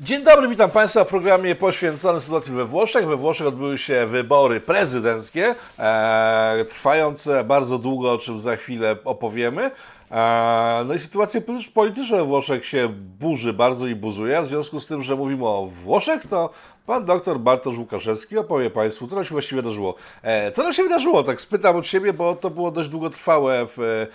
[0.00, 3.06] Dzień dobry, witam Państwa w programie poświęconym sytuacji we Włoszech.
[3.06, 9.70] We Włoszech odbyły się wybory prezydenckie, e, trwające bardzo długo, o czym za chwilę opowiemy.
[10.10, 11.40] E, no i sytuacja
[11.74, 12.88] polityczna we Włoszech się
[13.20, 14.42] burzy bardzo i buzuje.
[14.42, 16.50] W związku z tym, że mówimy o Włoszech, to
[16.86, 19.94] pan doktor Bartosz Łukaszewski opowie Państwu, co nam się właściwie wydarzyło.
[20.22, 21.22] E, co nam się wydarzyło?
[21.22, 24.06] Tak spytam od siebie, bo to było dość długotrwałe w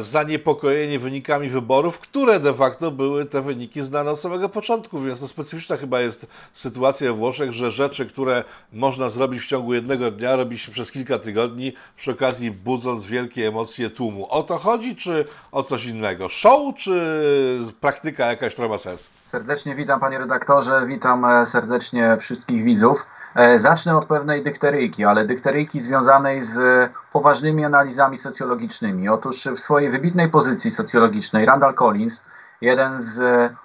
[0.00, 5.28] zaniepokojeni wynikami wyborów, które de facto były te wyniki znane od samego początku, więc to
[5.28, 10.36] specyficzna chyba jest sytuacja we Włoszech, że rzeczy, które można zrobić w ciągu jednego dnia,
[10.36, 14.26] robi się przez kilka tygodni, przy okazji budząc wielkie emocje tłumu.
[14.30, 16.28] O to chodzi, czy o coś innego?
[16.28, 17.18] Show, czy
[17.80, 19.10] praktyka jakaś, która ma sens?
[19.24, 22.98] Serdecznie witam panie redaktorze, witam e, serdecznie wszystkich widzów.
[23.34, 26.58] E, zacznę od pewnej dykteryjki, ale dykteryjki związanej z
[27.12, 29.08] poważnymi analizami socjologicznymi.
[29.08, 32.24] Otóż w swojej wybitnej pozycji socjologicznej Randall Collins,
[32.60, 33.22] jeden z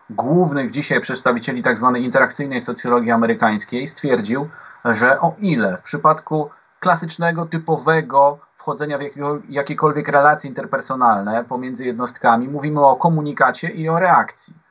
[0.09, 1.91] głównych dzisiaj przedstawicieli tzw.
[1.93, 4.49] Tak interakcyjnej socjologii amerykańskiej, stwierdził,
[4.85, 9.01] że o ile w przypadku klasycznego, typowego wchodzenia w
[9.49, 14.68] jakiekolwiek relacje interpersonalne pomiędzy jednostkami mówimy o komunikacie i o reakcji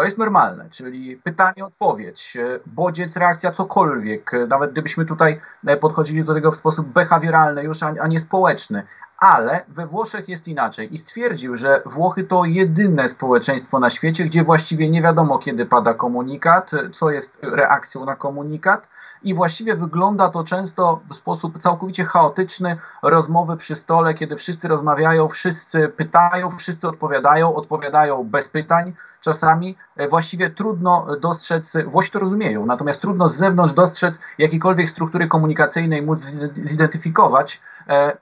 [0.00, 5.76] to jest normalne, czyli pytanie, odpowiedź, e, bodziec, reakcja, cokolwiek, e, nawet gdybyśmy tutaj e,
[5.76, 8.82] podchodzili do tego w sposób behawioralny już, a nie społeczny.
[9.18, 14.44] Ale we Włoszech jest inaczej i stwierdził, że Włochy to jedyne społeczeństwo na świecie, gdzie
[14.44, 18.88] właściwie nie wiadomo, kiedy pada komunikat, co jest reakcją na komunikat,
[19.22, 22.76] i właściwie wygląda to często w sposób całkowicie chaotyczny.
[23.02, 28.92] Rozmowy przy stole, kiedy wszyscy rozmawiają, wszyscy pytają, wszyscy odpowiadają, odpowiadają bez pytań.
[29.20, 35.28] Czasami e, właściwie trudno dostrzec, Włosi to rozumieją, natomiast trudno z zewnątrz dostrzec jakiejkolwiek struktury
[35.28, 37.60] komunikacyjnej, móc zidentyfikować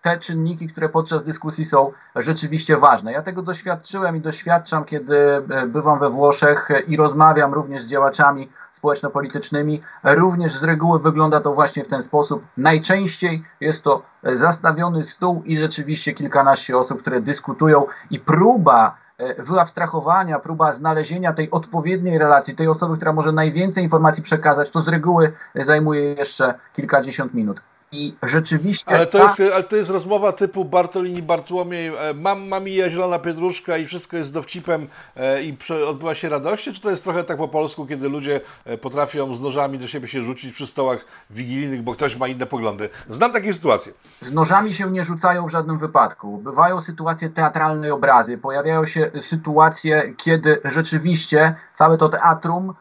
[0.02, 3.12] te czynniki, które podczas dyskusji są rzeczywiście ważne.
[3.12, 5.16] Ja tego doświadczyłem i doświadczam, kiedy
[5.50, 9.80] e, bywam we Włoszech i rozmawiam również z działaczami społeczno-politycznymi.
[10.04, 12.44] Również z reguły wygląda to właśnie w ten sposób.
[12.56, 20.38] Najczęściej jest to zastawiony stół i rzeczywiście kilkanaście osób, które dyskutują i próba e, wyabstrahowania,
[20.38, 25.32] próba znalezienia tej odpowiedniej relacji, tej osoby, która może najwięcej informacji przekazać, to z reguły
[25.54, 27.62] zajmuje jeszcze kilkadziesiąt minut.
[27.92, 28.90] I rzeczywiście.
[28.90, 29.24] Ale to, ta...
[29.24, 33.86] jest, ale to jest rozmowa typu Bartolini Bartłomiej, e, mam, mam ja zielona pietruszka i
[33.86, 35.56] wszystko jest dowcipem e, i
[35.88, 39.40] odbywa się radości, czy to jest trochę tak po polsku, kiedy ludzie e, potrafią z
[39.40, 42.88] nożami do siebie się rzucić przy stołach wigilijnych, bo ktoś ma inne poglądy?
[43.08, 43.92] Znam takie sytuacje.
[44.20, 46.38] Z nożami się nie rzucają w żadnym wypadku.
[46.38, 52.74] Bywają sytuacje teatralnej obrazy, pojawiają się sytuacje, kiedy rzeczywiście całe to teatrum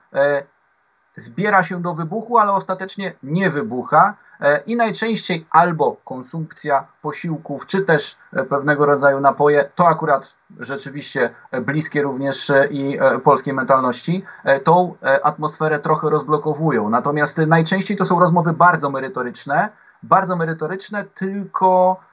[1.15, 4.15] zbiera się do wybuchu, ale ostatecznie nie wybucha
[4.65, 11.29] i najczęściej albo konsumpcja posiłków, czy też e, pewnego rodzaju napoje, to akurat rzeczywiście
[11.61, 14.23] bliskie również e, i polskiej mentalności,
[14.63, 16.89] tą atmosferę trochę rozblokowują.
[16.89, 19.69] Natomiast najczęściej to są rozmowy bardzo merytoryczne,
[20.03, 22.06] bardzo merytoryczne, tylko E,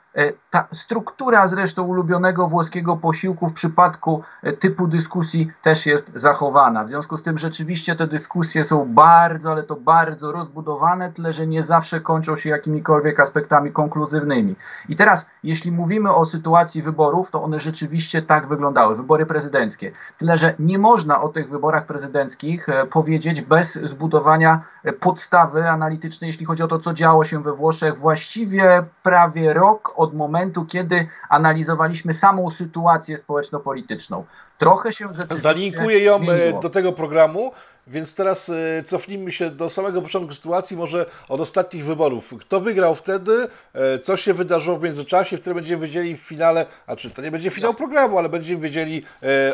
[0.51, 6.85] ta struktura zresztą ulubionego włoskiego posiłku w przypadku e, typu dyskusji też jest zachowana.
[6.85, 11.47] W związku z tym rzeczywiście te dyskusje są bardzo, ale to bardzo rozbudowane, tyle że
[11.47, 14.57] nie zawsze kończą się jakimikolwiek aspektami konkluzywnymi.
[14.89, 19.93] I teraz, jeśli mówimy o sytuacji wyborów, to one rzeczywiście tak wyglądały, wybory prezydenckie.
[20.19, 24.63] Tyle, że nie można o tych wyborach prezydenckich e, powiedzieć bez zbudowania
[25.01, 30.65] podstawy analitycznej, jeśli chodzi o to, co działo się we Włoszech właściwie prawie rok momentu,
[30.65, 34.25] kiedy analizowaliśmy samą sytuację społeczno-polityczną.
[34.59, 36.61] Trochę się rzeczywiście Zalinkuję ją e, zmieniło.
[36.61, 37.53] do tego programu,
[37.87, 42.35] więc teraz e, cofnijmy się do samego początku sytuacji, może od ostatnich wyborów.
[42.41, 46.97] Kto wygrał wtedy, e, co się wydarzyło w międzyczasie, wtedy będziemy wiedzieli w finale, a
[46.97, 49.03] czy to nie będzie finał programu, ale będziemy wiedzieli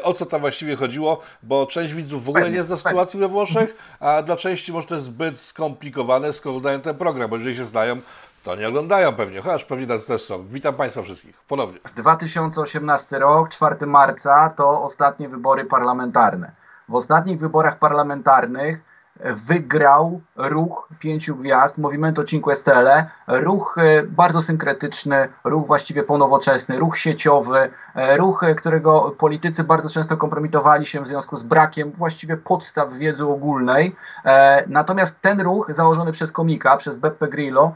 [0.03, 3.28] o co tam właściwie chodziło, bo część widzów w ogóle pewnie, nie zna sytuacji we
[3.28, 7.56] Włoszech, a dla części może to jest zbyt skomplikowane, skoro oglądają ten program, bo jeżeli
[7.56, 8.00] się znają,
[8.44, 10.46] to nie oglądają pewnie, chociaż pewnie nas też są.
[10.46, 11.78] Witam Państwa wszystkich ponownie.
[11.96, 16.52] 2018 rok, 4 marca to ostatnie wybory parlamentarne.
[16.88, 18.89] W ostatnich wyborach parlamentarnych
[19.25, 26.99] wygrał ruch pięciu gwiazd, Movimento Cinque Stelle, ruch e, bardzo synkretyczny, ruch właściwie ponowoczesny, ruch
[26.99, 32.37] sieciowy, e, ruch, e, którego politycy bardzo często kompromitowali się w związku z brakiem właściwie
[32.37, 33.96] podstaw wiedzy ogólnej.
[34.67, 37.75] Natomiast ten ruch założony przez komika, przez Beppe Grillo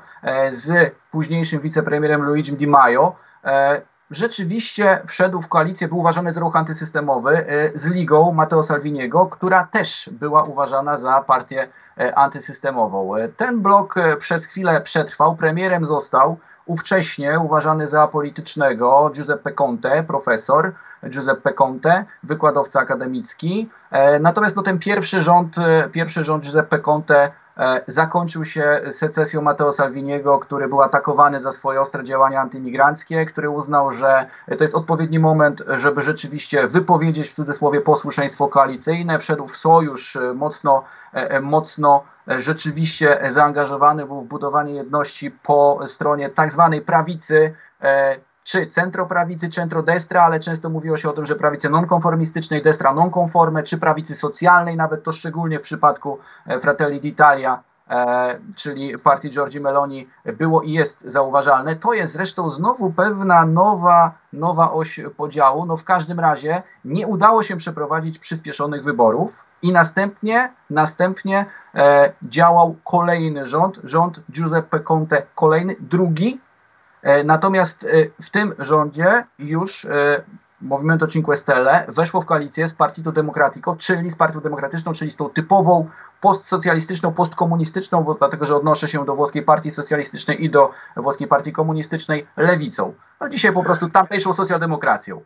[0.48, 3.16] z późniejszym wicepremierem Luigi Di Maio
[4.14, 9.68] rzeczywiście wszedł w koalicję, był uważany za ruch antysystemowy e, z Ligą Matteo Salviniego, która
[9.72, 11.68] też była uważana za partię
[11.98, 13.16] e, antysystemową.
[13.16, 20.72] E, ten blok przez chwilę przetrwał, premierem został ówcześnie uważany za politycznego Giuseppe Conte, profesor
[21.08, 23.68] Giuseppe Conte, wykładowca akademicki.
[24.20, 25.56] Natomiast no, ten pierwszy rząd,
[25.92, 27.32] pierwszy rząd Giuseppe Conte
[27.86, 33.92] zakończył się secesją Matteo Salviniego, który był atakowany za swoje ostre działania antymigranckie, który uznał,
[33.92, 34.26] że
[34.58, 39.18] to jest odpowiedni moment, żeby rzeczywiście wypowiedzieć w cudzysłowie posłuszeństwo koalicyjne.
[39.18, 46.30] Wszedł w sojusz e, mocno, e, mocno rzeczywiście zaangażowany był w budowanie jedności po stronie
[46.30, 47.54] tak zwanej prawicy
[48.44, 53.78] czy centroprawicy, centrodestra, ale często mówiło się o tym, że prawicy nonkonformistycznej, destra nonkonforme, czy
[53.78, 57.58] prawicy socjalnej, nawet to szczególnie w przypadku e, Fratelli d'Italia,
[57.90, 61.76] e, czyli partii Giorgi Meloni, było i jest zauważalne.
[61.76, 65.66] To jest zresztą znowu pewna nowa, nowa oś podziału.
[65.66, 69.44] No w każdym razie nie udało się przeprowadzić przyspieszonych wyborów.
[69.62, 76.40] I następnie, następnie e, działał kolejny rząd, rząd Giuseppe Conte, kolejny, drugi,
[77.24, 77.88] natomiast e,
[78.22, 80.22] w tym rządzie już e,
[80.60, 85.16] Movimento Cinque Stelle weszło w koalicję z Partito Democratico, czyli z Partią Demokratyczną, czyli z
[85.16, 85.88] tą typową
[86.20, 91.52] postsocjalistyczną, postkomunistyczną, bo dlatego, że odnoszę się do włoskiej partii socjalistycznej i do włoskiej partii
[91.52, 92.94] komunistycznej, lewicą.
[93.20, 95.20] No dzisiaj po prostu tamtejszą socjaldemokracją.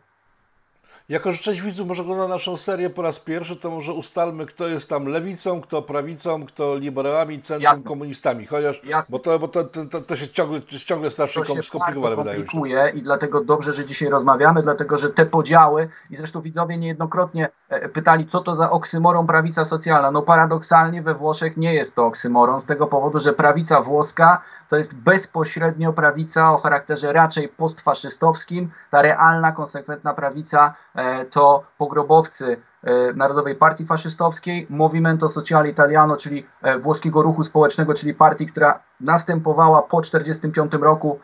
[1.09, 4.67] Jako, że część widzów może ogląda naszą serię po raz pierwszy, to może ustalmy, kto
[4.67, 7.83] jest tam lewicą, kto prawicą, kto liberałami, centrum, Jasne.
[7.83, 8.45] komunistami.
[8.45, 9.13] Chociaż, Jasne.
[9.13, 12.89] bo, to, bo to, to, to się ciągle, ciągle strasznie to skomplikowane wydaje mi się.
[12.93, 17.89] i dlatego dobrze, że dzisiaj rozmawiamy, dlatego, że te podziały i zresztą widzowie niejednokrotnie e,
[17.89, 20.11] pytali, co to za oksymoron prawica socjalna.
[20.11, 24.77] No paradoksalnie we Włoszech nie jest to oksymoron z tego powodu, że prawica włoska to
[24.77, 30.98] jest bezpośrednio prawica o charakterze raczej postfaszystowskim, ta realna, konsekwentna prawica E,
[31.31, 38.13] to pogrobowcy e, Narodowej Partii Faszystowskiej, Movimento Sociale Italiano, czyli e, włoskiego ruchu społecznego, czyli
[38.13, 41.19] partii, która następowała po 1945 roku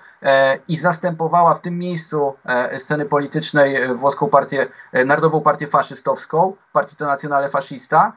[0.67, 2.33] i zastępowała w tym miejscu
[2.77, 4.67] sceny politycznej włoską partię,
[5.05, 8.13] Narodową Partię Faszystowską, Partito Nazionale Fascista.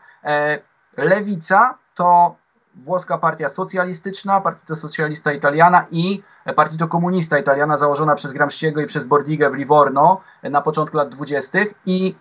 [0.97, 2.35] Lewica to
[2.85, 6.23] włoska partia socjalistyczna, Partito Socialista Italiana i
[6.57, 11.59] Partito Comunista Italiana założona przez Gramsciego i przez Bordigę w Livorno na początku lat 20.
[11.87, 12.15] i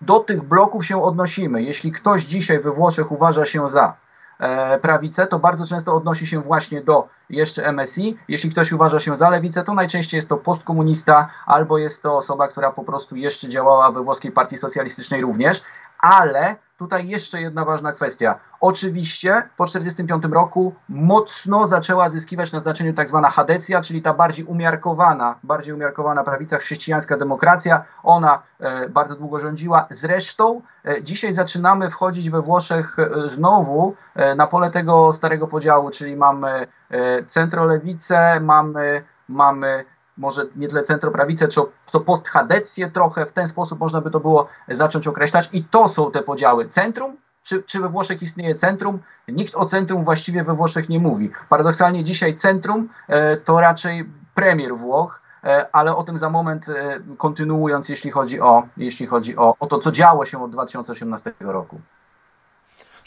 [0.00, 1.62] do tych bloków się odnosimy.
[1.62, 3.96] Jeśli ktoś dzisiaj we Włoszech uważa się za
[4.38, 8.18] e, prawicę, to bardzo często odnosi się właśnie do jeszcze MSI.
[8.28, 12.48] Jeśli ktoś uważa się za lewicę, to najczęściej jest to postkomunista albo jest to osoba,
[12.48, 15.62] która po prostu jeszcze działała we włoskiej partii socjalistycznej również,
[15.98, 18.38] ale tutaj jeszcze jedna ważna kwestia.
[18.60, 24.44] Oczywiście po 1945 roku mocno zaczęła zyskiwać na znaczeniu tak zwana Hadecja, czyli ta bardziej
[24.44, 27.84] umiarkowana, bardziej umiarkowana prawica chrześcijańska demokracja.
[28.02, 29.86] Ona e, bardzo długo rządziła.
[29.90, 35.90] Zresztą e, dzisiaj zaczynamy wchodzić we Włoszech e, znowu e, na pole tego starego podziału,
[35.90, 39.84] czyli mamy e, centrolewicę, mamy, mamy
[40.18, 44.48] może nie tyle centroprawicę, co, co posthadecję trochę, w ten sposób można by to było
[44.68, 46.68] zacząć określać i to są te podziały.
[46.68, 48.98] Centrum, czy, czy we Włoszech istnieje centrum?
[49.28, 51.30] Nikt o centrum właściwie we Włoszech nie mówi.
[51.48, 54.04] Paradoksalnie dzisiaj centrum e, to raczej
[54.34, 59.36] premier Włoch, e, ale o tym za moment e, kontynuując, jeśli chodzi, o, jeśli chodzi
[59.36, 61.80] o, o to, co działo się od 2018 roku.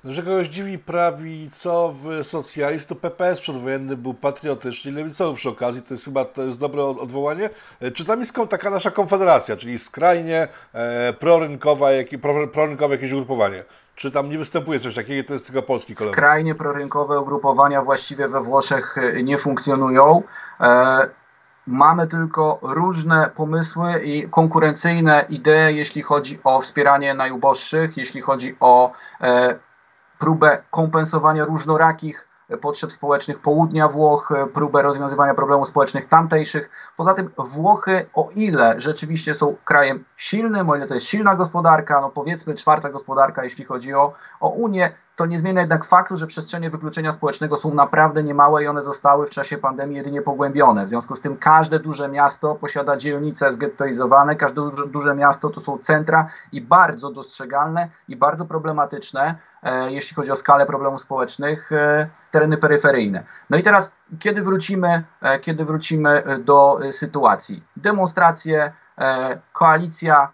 [0.06, 5.94] Że kogoś dziwi prawicowy socjalizm, to PPS przedwojenny był patriotyczny i lewicowy przy okazji, to
[5.94, 7.50] jest chyba to jest dobre odwołanie.
[7.81, 13.12] E, czy tam jest taka nasza konfederacja, czyli skrajnie e, prorynkowa, jak, pro, prorynkowe jakieś
[13.12, 13.63] ugrupowanie?
[13.95, 16.13] Czy tam nie występuje coś takiego, to jest tylko polski kolor?
[16.13, 20.24] Skrajnie prorynkowe ugrupowania właściwie we Włoszech e, nie funkcjonują.
[20.60, 21.10] E,
[21.67, 28.91] mamy tylko różne pomysły i konkurencyjne idee, jeśli chodzi o wspieranie najuboższych, jeśli chodzi o
[29.22, 29.60] e,
[30.22, 32.28] próbę kompensowania różnorakich
[32.62, 36.70] potrzeb społecznych południa Włoch, próbę rozwiązywania problemów społecznych tamtejszych.
[36.98, 42.01] Poza tym Włochy, o ile rzeczywiście są krajem silnym, o ile to jest silna gospodarka,
[42.01, 46.27] no powiedzmy czwarta gospodarka, jeśli chodzi o, o Unię, to nie zmienia jednak faktu, że
[46.27, 50.86] przestrzenie wykluczenia społecznego są naprawdę niemałe i one zostały w czasie pandemii jedynie pogłębione.
[50.86, 55.77] W związku z tym każde duże miasto posiada dzielnice zgettoizowane, każde duże miasto to są
[55.77, 62.08] centra i bardzo dostrzegalne i bardzo problematyczne, e, jeśli chodzi o skalę problemów społecznych, e,
[62.32, 63.24] tereny peryferyjne.
[63.50, 67.63] No i teraz, kiedy wrócimy, e, kiedy wrócimy do sytuacji?
[67.77, 68.72] Demonstracje,
[69.53, 70.30] koalicja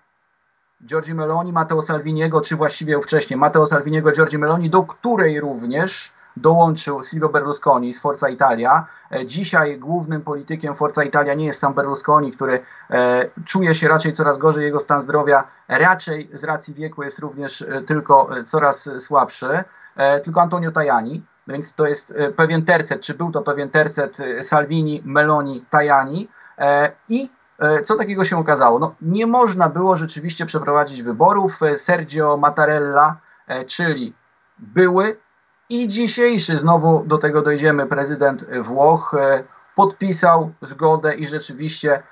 [0.85, 7.03] Giorgi Meloni, Matteo Salviniego, czy właściwie wcześniej Matteo Salviniego, Giorgi Meloni, do której również dołączył
[7.03, 8.85] Silvio Berlusconi z Forza Italia.
[9.11, 14.13] E, dzisiaj głównym politykiem Forza Italia nie jest sam Berlusconi, który e, czuje się raczej
[14.13, 19.63] coraz gorzej, jego stan zdrowia raczej z racji wieku jest również e, tylko coraz słabszy,
[20.23, 21.23] tylko Antonio Tajani.
[21.47, 26.27] Więc to jest pewien tercet, czy był to pewien tercet Salvini, Meloni, Tajani
[27.09, 27.29] i
[27.83, 28.79] co takiego się okazało?
[28.79, 31.59] No, nie można było rzeczywiście przeprowadzić wyborów.
[31.75, 33.17] Sergio Mattarella,
[33.67, 34.13] czyli
[34.59, 35.17] były
[35.69, 39.15] i dzisiejszy, znowu do tego dojdziemy, prezydent Włoch
[39.75, 42.03] podpisał zgodę i rzeczywiście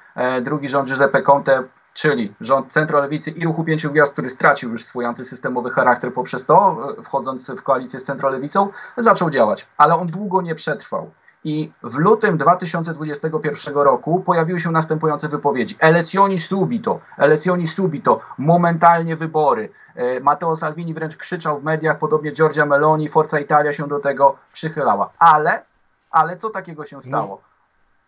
[0.41, 1.63] drugi rząd Giuseppe Conte
[1.95, 6.77] czyli rząd centrolewicy i ruchu pięciu gwiazd, który stracił już swój antysystemowy charakter poprzez to,
[6.99, 11.11] e, wchodząc w koalicję z centrolewicą, zaczął działać, ale on długo nie przetrwał.
[11.45, 15.77] I w lutym 2021 roku pojawiły się następujące wypowiedzi.
[15.79, 19.69] Elezioni subito, elezioni subito, momentalnie wybory.
[19.95, 24.35] E, Matteo Salvini wręcz krzyczał w mediach, podobnie Giorgia Meloni, Forza Italia się do tego
[24.53, 25.09] przychylała.
[25.19, 25.63] Ale,
[26.11, 27.41] ale co takiego się stało?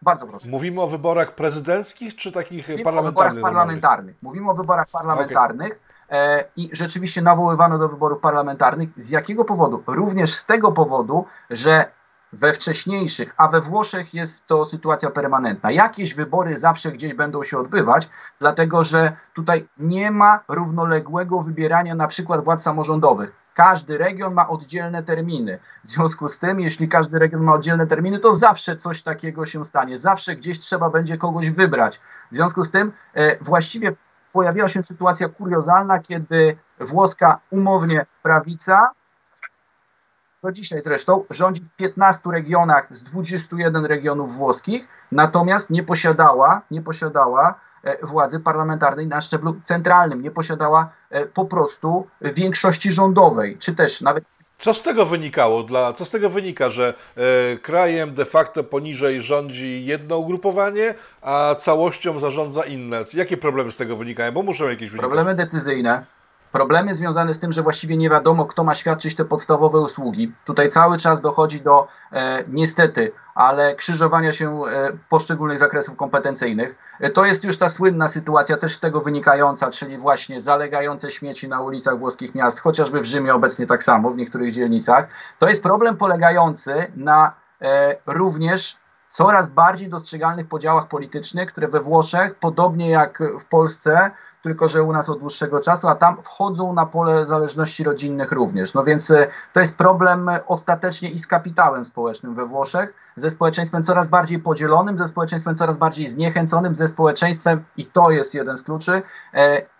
[0.01, 0.49] Bardzo proszę.
[0.49, 3.33] Mówimy o wyborach prezydenckich czy takich Mówimy parlamentarnych?
[3.33, 4.15] O wyborach parlamentarnych.
[4.21, 5.79] Mówimy o wyborach parlamentarnych.
[6.07, 6.43] Okay.
[6.55, 8.89] I rzeczywiście nawoływano do wyborów parlamentarnych.
[8.97, 9.83] Z jakiego powodu?
[9.87, 11.96] Również z tego powodu, że
[12.33, 15.71] we wcześniejszych, a we Włoszech jest to sytuacja permanentna.
[15.71, 22.07] Jakieś wybory zawsze gdzieś będą się odbywać, dlatego że tutaj nie ma równoległego wybierania na
[22.07, 23.47] przykład władz samorządowych.
[23.53, 25.59] Każdy region ma oddzielne terminy.
[25.83, 29.65] W związku z tym, jeśli każdy region ma oddzielne terminy, to zawsze coś takiego się
[29.65, 29.97] stanie.
[29.97, 31.99] Zawsze gdzieś trzeba będzie kogoś wybrać.
[32.31, 33.93] W związku z tym e, właściwie
[34.33, 38.91] pojawiła się sytuacja kuriozalna, kiedy włoska umownie prawica,
[40.43, 46.81] do dzisiaj zresztą, rządzi w 15 regionach z 21 regionów włoskich, natomiast nie posiadała, nie
[46.81, 53.75] posiadała E, władzy parlamentarnej na szczeblu centralnym, nie posiadała e, po prostu większości rządowej, czy
[53.75, 54.23] też nawet
[54.59, 55.63] co z tego wynikało?
[55.63, 61.55] Dla, co z tego wynika, że e, krajem de facto poniżej rządzi jedno ugrupowanie, a
[61.55, 63.03] całością zarządza inne?
[63.13, 64.31] Jakie problemy z tego wynikają?
[64.31, 64.99] Bo muszą jakieś wynikać.
[64.99, 66.05] Problemy decyzyjne,
[66.57, 70.33] Problemy związane z tym, że właściwie nie wiadomo, kto ma świadczyć te podstawowe usługi.
[70.45, 76.75] Tutaj cały czas dochodzi do e, niestety, ale krzyżowania się e, poszczególnych zakresów kompetencyjnych.
[76.99, 81.47] E, to jest już ta słynna sytuacja, też z tego wynikająca, czyli właśnie zalegające śmieci
[81.47, 85.07] na ulicach włoskich miast, chociażby w Rzymie obecnie tak samo, w niektórych dzielnicach.
[85.39, 88.77] To jest problem polegający na e, również
[89.09, 94.11] coraz bardziej dostrzegalnych podziałach politycznych, które we Włoszech, podobnie jak w Polsce,
[94.47, 98.73] tylko że u nas od dłuższego czasu, a tam wchodzą na pole zależności rodzinnych również.
[98.73, 103.83] No więc e, to jest problem ostatecznie i z kapitałem społecznym we Włoszech, ze społeczeństwem
[103.83, 108.63] coraz bardziej podzielonym, ze społeczeństwem coraz bardziej zniechęconym, ze społeczeństwem, i to jest jeden z
[108.63, 109.01] kluczy,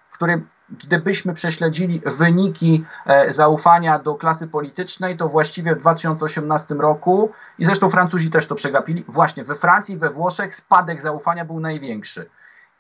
[0.10, 7.32] w którym gdybyśmy prześledzili wyniki e, zaufania do klasy politycznej, to właściwie w 2018 roku,
[7.60, 12.30] i zresztą Francuzi też to przegapili, właśnie we Francji we Włoszech spadek zaufania był największy.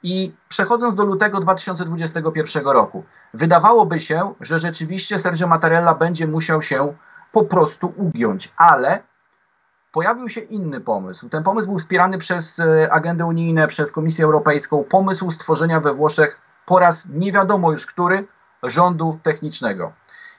[0.03, 6.93] I przechodząc do lutego 2021 roku, wydawałoby się, że rzeczywiście Sergio Mattarella będzie musiał się
[7.31, 9.03] po prostu ugiąć, ale
[9.91, 11.29] pojawił się inny pomysł.
[11.29, 16.41] Ten pomysł był wspierany przez e, agendę unijne, przez Komisję Europejską, pomysł stworzenia we Włoszech
[16.65, 18.27] po raz nie wiadomo już który
[18.63, 19.93] rządu technicznego.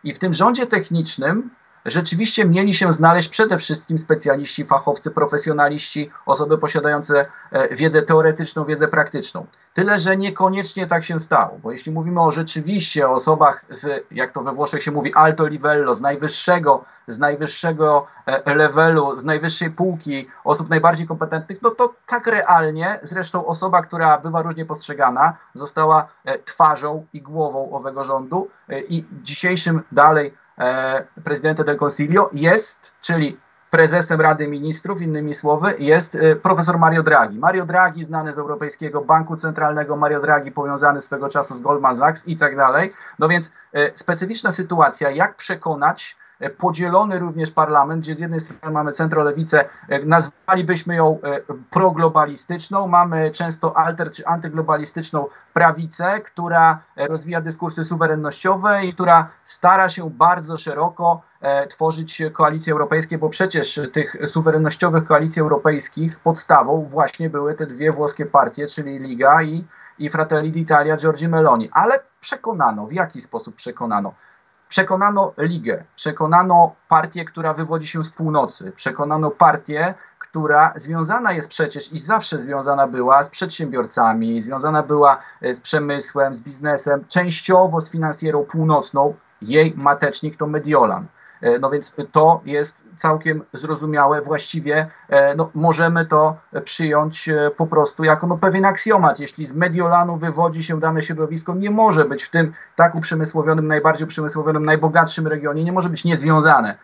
[0.05, 1.51] I w tym rządzie technicznym
[1.91, 8.89] rzeczywiście mieli się znaleźć przede wszystkim specjaliści, fachowcy, profesjonaliści, osoby posiadające e, wiedzę teoretyczną, wiedzę
[8.89, 9.47] praktyczną.
[9.75, 14.43] Tyle, że niekoniecznie tak się stało, bo jeśli mówimy o rzeczywiście osobach z, jak to
[14.43, 20.29] we Włoszech się mówi, alto livello, z najwyższego, z najwyższego e, levelu, z najwyższej półki,
[20.45, 26.39] osób najbardziej kompetentnych, no to tak realnie, zresztą osoba, która bywa różnie postrzegana, została e,
[26.39, 28.49] twarzą i głową owego rządu
[28.89, 30.35] i dzisiejszym dalej
[31.25, 33.37] prezydenta del Consiglio jest, czyli
[33.71, 37.39] prezesem Rady Ministrów, innymi słowy, jest e, profesor Mario Draghi.
[37.39, 42.27] Mario Draghi znany z Europejskiego Banku Centralnego, Mario Draghi powiązany swego czasu z Goldman Sachs
[42.27, 42.93] i tak dalej.
[43.19, 46.28] No więc e, specyficzna sytuacja, jak przekonać E,
[46.59, 51.41] podzielony również parlament, gdzie z jednej strony mamy centrolewicę, e, nazwalibyśmy ją e,
[51.71, 60.11] proglobalistyczną, mamy często alter czy antyglobalistyczną prawicę, która rozwija dyskursy suwerennościowe i która stara się
[60.11, 61.23] bardzo szeroko
[61.71, 68.27] tworzyć koalicje europejskie, bo przecież tych suwerennościowych koalicji europejskich podstawą właśnie były te dwie włoskie
[68.27, 69.65] partie, czyli Liga i,
[69.99, 71.71] i Fratelli d'Italia Giorgi Meloni.
[71.73, 74.15] Ale przekonano, w jaki sposób przekonano?
[74.69, 81.93] Przekonano Ligę, przekonano partię, która wywodzi się z północy, przekonano partię, która związana jest przecież
[81.93, 87.91] i zawsze związana była z przedsiębiorcami, związana była e, z przemysłem, z biznesem, częściowo z
[87.91, 91.07] finansjerą północną, jej matecznik to Mediolan.
[91.61, 94.87] No więc to jest całkiem zrozumiałe, właściwie
[95.37, 99.21] no, możemy to przyjąć po prostu jako no, pewien aksjomat.
[99.21, 104.05] Jeśli z Mediolanu wywodzi się dane środowisko, nie może być w tym tak uprzemysłowionym, najbardziej
[104.05, 106.79] uprzemysłowionym, najbogatszym regionie, nie może być niezwiązane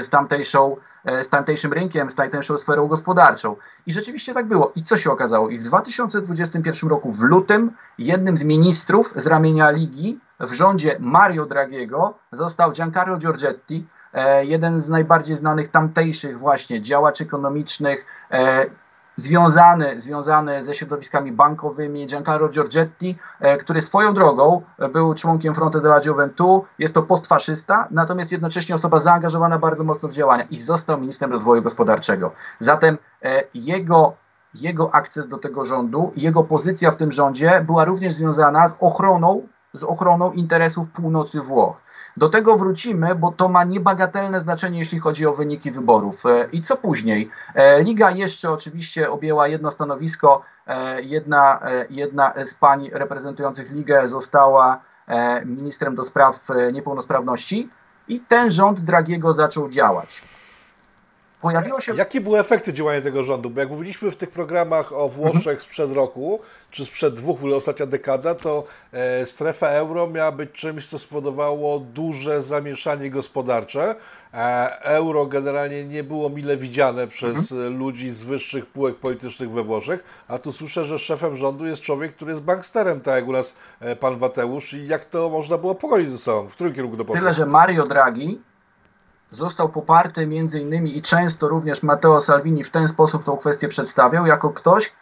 [0.00, 0.76] z tamtejszą
[1.22, 3.56] z tamtejszym rynkiem, z tamtejszą sferą gospodarczą.
[3.86, 4.72] I rzeczywiście tak było.
[4.76, 5.48] I co się okazało?
[5.48, 11.46] I w 2021 roku, w lutym, jednym z ministrów z ramienia ligi w rządzie Mario
[11.46, 18.06] Dragiego został Giancarlo Giorgetti, e, jeden z najbardziej znanych tamtejszych właśnie działaczy ekonomicznych,
[19.18, 25.80] e, związany, związany ze środowiskami bankowymi, Giancarlo Giorgetti, e, który swoją drogą był członkiem Fronte
[25.80, 31.00] della Gioventù, jest to postfaszysta, natomiast jednocześnie osoba zaangażowana bardzo mocno w działania i został
[31.00, 32.32] ministrem rozwoju gospodarczego.
[32.60, 32.98] Zatem
[33.54, 34.14] jego
[34.54, 39.48] jego akces do tego rządu, jego pozycja w tym rządzie była również związana z ochroną
[39.74, 41.76] z ochroną interesów północy Włoch.
[42.16, 46.26] Do tego wrócimy, bo to ma niebagatelne znaczenie, jeśli chodzi o wyniki wyborów.
[46.26, 47.30] E, I co później?
[47.54, 50.42] E, Liga jeszcze oczywiście objęła jedno stanowisko.
[50.66, 54.80] E, jedna, jedna z pań reprezentujących Ligę została
[55.44, 57.68] ministrem do spraw niepełnosprawności
[58.08, 60.22] i ten rząd Dragiego zaczął działać
[61.42, 61.94] pojawiło się...
[61.94, 63.50] Jakie były efekty działania tego rządu?
[63.50, 67.56] Bo jak mówiliśmy w tych programach o Włoszech sprzed roku, czy sprzed dwóch, w ogóle
[67.56, 73.94] ostatnia dekada, to e, strefa euro miała być czymś, co spowodowało duże zamieszanie gospodarcze.
[74.34, 77.78] E, euro generalnie nie było mile widziane przez mhm.
[77.78, 82.16] ludzi z wyższych półek politycznych we Włoszech, a tu słyszę, że szefem rządu jest człowiek,
[82.16, 85.74] który jest banksterem, tak jak u nas e, pan Wateusz i jak to można było
[85.74, 86.48] pogodzić ze sobą?
[86.48, 87.20] W którym kierunku to poszło?
[87.20, 88.40] Tyle, że Mario Draghi
[89.32, 94.26] został poparty między innymi i często również Matteo Salvini w ten sposób tą kwestię przedstawiał,
[94.26, 94.92] jako ktoś,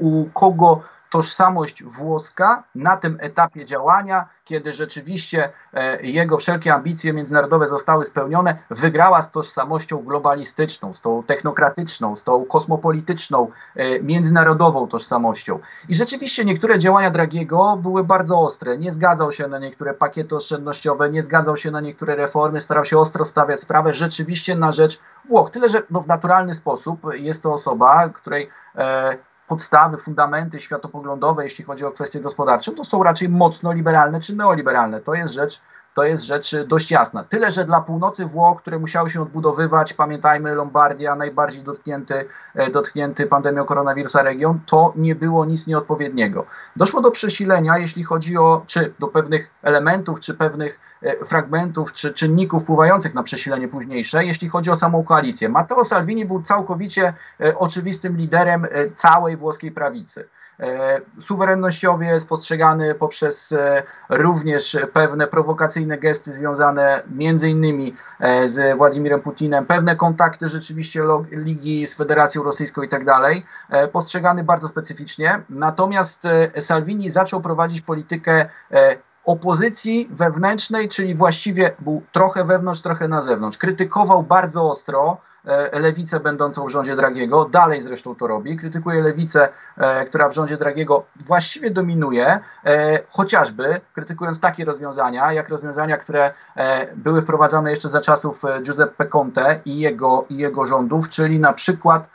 [0.00, 7.68] u kogo tożsamość włoska na tym etapie działania, kiedy rzeczywiście e, jego wszelkie ambicje międzynarodowe
[7.68, 15.58] zostały spełnione, wygrała z tożsamością globalistyczną, z tą technokratyczną, z tą kosmopolityczną, e, międzynarodową tożsamością.
[15.88, 18.78] I rzeczywiście niektóre działania Dragiego były bardzo ostre.
[18.78, 22.98] Nie zgadzał się na niektóre pakiety oszczędnościowe, nie zgadzał się na niektóre reformy, starał się
[22.98, 25.50] ostro stawiać sprawę rzeczywiście na rzecz Włoch.
[25.50, 29.16] Tyle, że no, w naturalny sposób jest to osoba, której e,
[29.50, 35.00] podstawy, fundamenty światopoglądowe, jeśli chodzi o kwestie gospodarcze, to są raczej mocno liberalne czy neoliberalne.
[35.00, 35.60] To jest rzecz,
[35.94, 37.24] to jest rzecz dość jasna.
[37.24, 43.26] Tyle, że dla północy Włoch, które musiały się odbudowywać, pamiętajmy Lombardia, najbardziej dotknięty, e, dotknięty
[43.26, 46.46] pandemią koronawirusa region, to nie było nic nieodpowiedniego.
[46.76, 52.14] Doszło do przesilenia, jeśli chodzi o, czy do pewnych elementów, czy pewnych e, fragmentów, czy
[52.14, 55.48] czynników wpływających na przesilenie późniejsze, jeśli chodzi o samą koalicję.
[55.48, 60.28] Matteo Salvini był całkowicie e, oczywistym liderem całej włoskiej prawicy.
[60.60, 68.76] E, suwerennościowie jest postrzegany poprzez e, również pewne prowokacyjne gesty związane między innymi e, z
[68.76, 73.46] Władimirem Putinem, pewne kontakty rzeczywiście Ligi z Federacją Rosyjską i tak dalej,
[73.92, 75.40] postrzegany bardzo specyficznie.
[75.50, 76.22] Natomiast
[76.58, 78.48] Salvini zaczął prowadzić politykę
[79.24, 83.58] opozycji wewnętrznej, czyli właściwie był trochę wewnątrz, trochę na zewnątrz.
[83.58, 85.18] Krytykował bardzo ostro
[85.72, 90.56] lewicę będącą w rządzie Dragiego, dalej zresztą to robi, krytykuje lewicę, e, która w rządzie
[90.56, 96.32] Dragiego właściwie dominuje, e, chociażby krytykując takie rozwiązania, jak rozwiązania, które
[96.96, 102.08] były wprowadzane jeszcze za czasów Giuseppe Conte i jego, i jego rządów, czyli na przykład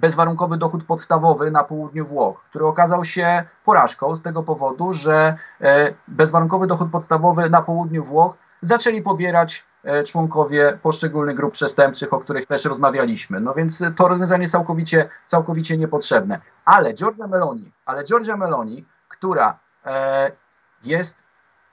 [0.00, 5.34] bezwarunkowy dochód podstawowy na południu Włoch, który okazał się porażką z tego powodu, że
[6.08, 12.46] bezwarunkowy dochód podstawowy na południu Włoch zaczęli pobierać E, członkowie poszczególnych grup przestępczych, o których
[12.46, 13.40] też rozmawialiśmy.
[13.40, 16.40] No więc to rozwiązanie całkowicie, całkowicie niepotrzebne.
[16.64, 20.32] Ale Giorgia Meloni, ale Giorgia Meloni, która e,
[20.84, 21.16] jest,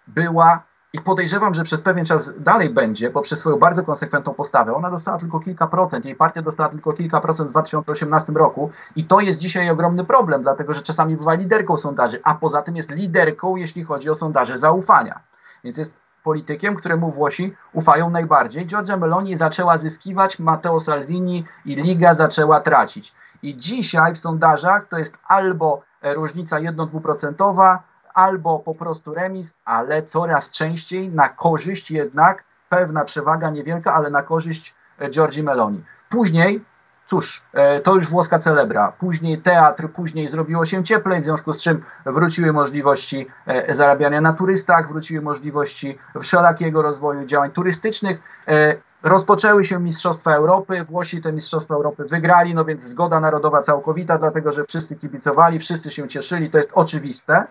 [0.07, 4.73] była i podejrzewam, że przez pewien czas dalej będzie, poprzez swoją bardzo konsekwentną postawę.
[4.73, 9.05] Ona dostała tylko kilka procent, jej partia dostała tylko kilka procent w 2018 roku i
[9.05, 12.91] to jest dzisiaj ogromny problem, dlatego że czasami bywa liderką sondaży, a poza tym jest
[12.91, 15.19] liderką, jeśli chodzi o sondaże zaufania.
[15.63, 18.65] Więc jest politykiem, któremu Włosi ufają najbardziej.
[18.65, 23.13] Giorgia Meloni zaczęła zyskiwać, Matteo Salvini i Liga zaczęła tracić.
[23.43, 27.77] I dzisiaj w sondażach to jest albo różnica 1-2%,
[28.13, 34.23] albo po prostu remis, ale coraz częściej na korzyść jednak, pewna przewaga niewielka, ale na
[34.23, 34.75] korzyść
[35.09, 35.83] Giorgi Meloni.
[36.09, 36.61] Później
[37.07, 38.91] Cóż, e, to już włoska celebra.
[38.99, 44.33] Później teatr, później zrobiło się cieplej, w związku z czym wróciły możliwości e, zarabiania na
[44.33, 48.19] turystach, wróciły możliwości wszelakiego rozwoju działań turystycznych.
[48.47, 54.17] E, rozpoczęły się Mistrzostwa Europy, Włosi te Mistrzostwa Europy wygrali, no więc zgoda narodowa całkowita,
[54.17, 57.47] dlatego że wszyscy kibicowali, wszyscy się cieszyli, to jest oczywiste.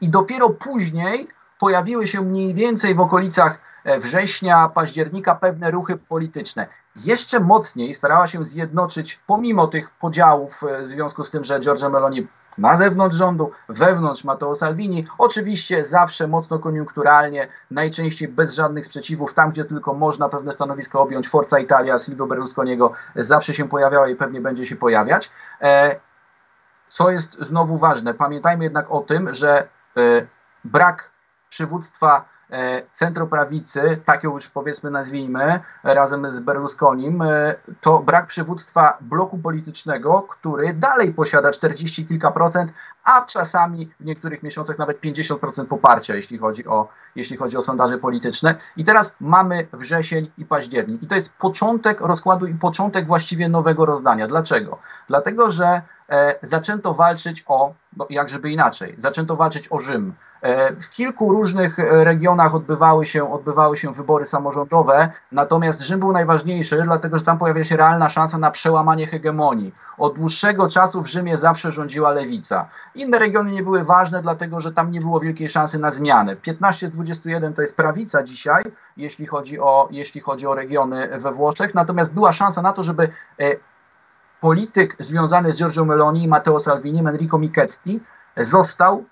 [0.00, 1.28] I dopiero później
[1.58, 3.60] pojawiły się mniej więcej w okolicach
[4.00, 6.66] września, października pewne ruchy polityczne.
[6.96, 12.26] Jeszcze mocniej starała się zjednoczyć, pomimo tych podziałów, w związku z tym, że Giorgia Meloni
[12.58, 15.06] na zewnątrz rządu, wewnątrz Matteo Salvini.
[15.18, 21.28] Oczywiście zawsze mocno koniunkturalnie, najczęściej bez żadnych sprzeciwów, tam gdzie tylko można pewne stanowisko objąć.
[21.28, 25.30] Forza Italia, Silvio Berlusconiego zawsze się pojawiała i pewnie będzie się pojawiać.
[25.60, 26.00] E,
[26.88, 30.26] co jest znowu ważne, pamiętajmy jednak o tym, że e,
[30.64, 31.10] brak
[31.48, 38.98] przywództwa E, centroprawicy, tak ją już powiedzmy nazwijmy, razem z Berlusconim, e, to brak przywództwa
[39.00, 42.72] bloku politycznego, który dalej posiada 40 kilka procent,
[43.04, 47.98] a czasami w niektórych miesiącach nawet 50% poparcia, jeśli chodzi, o, jeśli chodzi o sondaże
[47.98, 48.54] polityczne.
[48.76, 51.02] I teraz mamy wrzesień i październik.
[51.02, 54.28] I to jest początek rozkładu i początek właściwie nowego rozdania.
[54.28, 54.78] Dlaczego?
[55.08, 55.82] Dlatego, że
[56.42, 60.14] zaczęto walczyć o, no jak żeby inaczej, zaczęto walczyć o Rzym.
[60.42, 66.12] E, w kilku różnych e, regionach odbywały się, odbywały się wybory samorządowe, natomiast Rzym był
[66.12, 69.74] najważniejszy, dlatego że tam pojawia się realna szansa na przełamanie hegemonii.
[69.98, 72.68] Od dłuższego czasu w Rzymie zawsze rządziła lewica.
[72.94, 76.36] Inne regiony nie były ważne, dlatego że tam nie było wielkiej szansy na zmianę.
[76.36, 78.62] 15 z 21 to jest prawica dzisiaj,
[78.96, 83.08] jeśli chodzi o, jeśli chodzi o regiony we Włoszech, natomiast była szansa na to, żeby
[83.40, 83.56] e,
[84.40, 88.00] polityk związany z Giorgio Meloni, Matteo Salvini, Enrico Michetti
[88.36, 89.04] został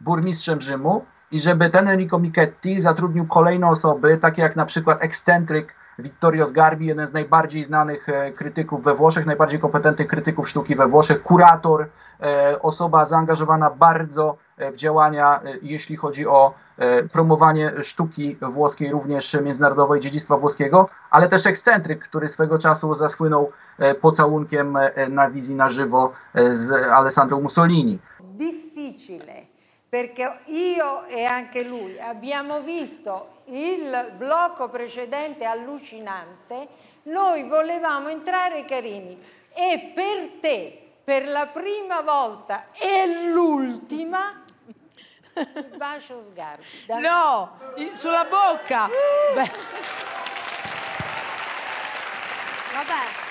[0.00, 5.74] burmistrzem Rzymu i żeby ten Enrico Michetti zatrudnił kolejne osoby, takie jak na przykład ekscentryk
[5.98, 10.88] Vittorio Sgarbi, jeden z najbardziej znanych e, krytyków we Włoszech, najbardziej kompetentnych krytyków sztuki we
[10.88, 11.88] Włoszech, kurator,
[12.22, 14.36] e, osoba zaangażowana bardzo
[14.72, 16.54] w działania, jeśli chodzi o
[17.12, 23.52] promowanie sztuki włoskiej, również międzynarodowej dziedzictwa włoskiego, ale też ekscentryk, który swego czasu zasłynął
[24.00, 26.12] pocałunkiem na wizji na żywo
[26.52, 27.98] z Alessandro Mussolini.
[28.20, 29.32] Difficile
[29.90, 36.68] perché io e anche lui abbiamo visto il blocco precedente allucinante,
[37.02, 39.18] noi volevamo entrare carini
[39.52, 44.44] e per te, per la prima volta e l'ultima,
[45.40, 46.64] il bacio sgarbi.
[46.86, 46.98] Da...
[46.98, 47.58] No,
[47.94, 48.88] sulla bocca.
[49.34, 49.50] Beh.
[52.74, 53.28] Vabbè.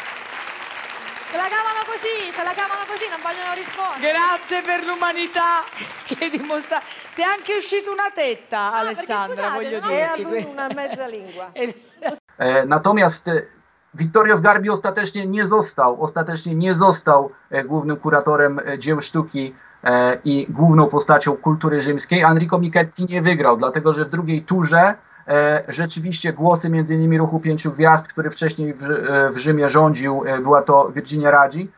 [1.31, 4.11] Se la cavano così, se la cavano così, non vogliono rispondere.
[4.11, 5.63] Grazie per l'umanità
[6.05, 6.81] che dimostra.
[7.13, 10.47] Ti è anche uscita una tetta, no, Alessandra, scusate, voglio dirti.
[10.49, 11.51] una mezza lingua.
[12.41, 13.49] E, natomiast e,
[13.91, 19.53] Vittorio Sgarbi ostatecznie nie został, ostatecznie nie został e, głównym kuratorem dzieł sztuki
[20.25, 22.21] i główną postacią kultury rzymskiej.
[22.21, 24.95] Enrico Michetti nie wygrał, dlatego że w drugiej turze
[25.29, 30.23] E, rzeczywiście głosy między innymi ruchu Pięciu Gwiazd, który wcześniej w, e, w Rzymie rządził,
[30.25, 31.71] e, była to Virginia Radzi.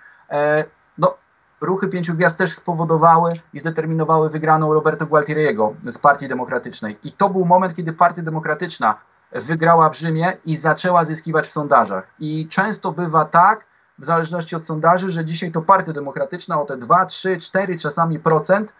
[0.97, 1.17] No,
[1.61, 6.97] ruchy Pięciu Gwiazd też spowodowały i zdeterminowały wygraną Roberto Gualtieriego z Partii Demokratycznej.
[7.03, 8.95] I to był moment, kiedy Partia Demokratyczna
[9.31, 12.07] wygrała w Rzymie i zaczęła zyskiwać w sondażach.
[12.19, 13.65] I często bywa tak,
[14.01, 18.19] w zależności od sondaży, że dzisiaj to Partia Demokratyczna o te 2, 3, 4 czasami
[18.19, 18.73] procent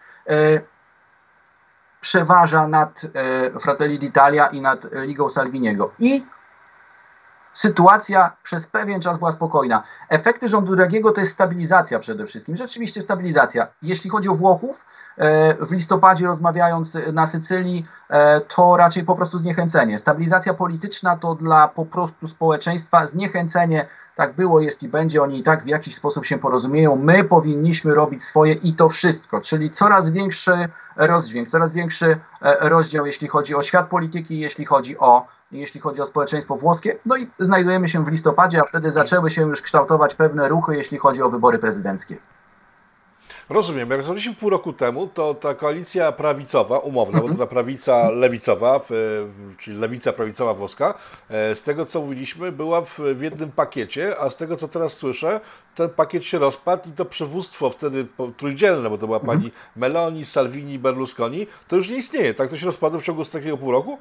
[2.02, 5.90] przeważa nad e, Fratelli d'Italia i nad Ligą Salviniego.
[5.98, 6.26] I
[7.54, 9.82] sytuacja przez pewien czas była spokojna.
[10.08, 12.56] Efekty rządu Dragiego to jest stabilizacja przede wszystkim.
[12.56, 13.68] Rzeczywiście stabilizacja.
[13.82, 14.91] Jeśli chodzi o Włochów, e,
[15.60, 19.98] w listopadzie rozmawiając na Sycylii, e, to raczej po prostu zniechęcenie.
[19.98, 25.42] Stabilizacja polityczna to dla po prostu społeczeństwa zniechęcenie tak było, jest i będzie, oni i
[25.42, 26.96] tak w jakiś sposób się porozumieją.
[26.96, 33.06] My powinniśmy robić swoje i to wszystko, czyli coraz większy rozdźwięk, coraz większy e, rozdział,
[33.06, 36.96] jeśli chodzi o świat polityki, jeśli chodzi o, jeśli chodzi o społeczeństwo włoskie.
[37.06, 40.98] No i znajdujemy się w listopadzie, a wtedy zaczęły się już kształtować pewne ruchy, jeśli
[40.98, 42.16] chodzi o wybory prezydenckie.
[43.48, 43.90] Rozumiem.
[43.90, 48.80] Jak zrobiliśmy pół roku temu, to ta koalicja prawicowa, umowna, bo to ta prawica lewicowa,
[49.58, 50.94] czyli lewica prawicowa włoska,
[51.30, 54.92] e, z tego co mówiliśmy, była w, w jednym pakiecie, a z tego co teraz
[54.92, 55.40] słyszę,
[55.74, 59.52] ten pakiet się rozpadł i to przywództwo wtedy trójdzielne, bo to była pani mhm.
[59.76, 62.34] Meloni, Salvini, Berlusconi, to już nie istnieje.
[62.34, 63.98] Tak to się rozpadło w ciągu z takiego pół roku?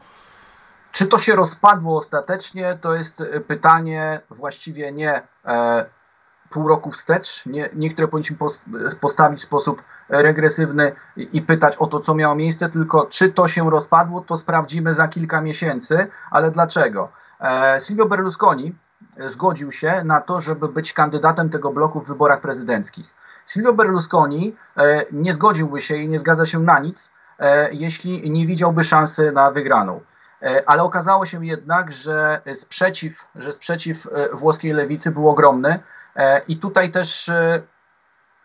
[0.91, 5.86] Czy to się rozpadło ostatecznie, to jest e, pytanie właściwie nie e,
[6.52, 7.46] pół roku wstecz.
[7.46, 8.38] Nie, niektóre powinniśmy
[9.02, 13.70] postawić w sposób regresywny i pytać o to, co miało miejsce, tylko czy to się
[13.70, 16.08] rozpadło, to sprawdzimy za kilka miesięcy.
[16.32, 17.10] Ale dlaczego?
[17.42, 18.76] E, Silvio Berlusconi
[19.28, 23.06] zgodził się na to, żeby być kandydatem tego bloku w wyborach prezydenckich.
[23.46, 28.48] Silvio Berlusconi e, nie zgodziłby się i nie zgadza się na nic, e, jeśli nie
[28.48, 30.02] widziałby szansy na wygraną.
[30.42, 35.80] E, ale okazało się jednak, że sprzeciw, że sprzeciw e, włoskiej lewicy był ogromny,
[36.47, 37.62] I tutaj też e,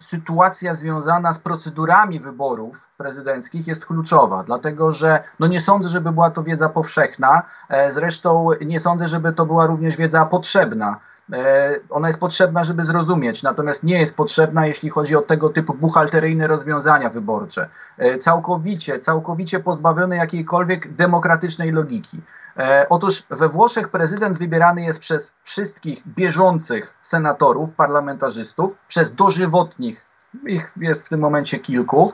[0.00, 6.31] sytuacja związana z procedurami wyborów prezydenckich jest kluczowa, dlatego że no nie sądzę, żeby była
[6.31, 11.00] to wiedza powszechna, e, zresztą nie sądzę, żeby to była również wiedza potrzebna.
[11.32, 15.74] E, ona jest potrzebna, żeby zrozumieć, natomiast nie jest potrzebna, jeśli chodzi o tego typu
[15.74, 17.68] buchalteryjne rozwiązania wyborcze.
[17.98, 22.20] E, całkowicie, całkowicie pozbawione jakiejkolwiek demokratycznej logiki.
[22.56, 30.06] E, otóż we Włoszech prezydent wybierany jest przez wszystkich bieżących senatorów, parlamentarzystów, przez dożywotnich
[30.46, 32.12] ich jest w tym momencie kilku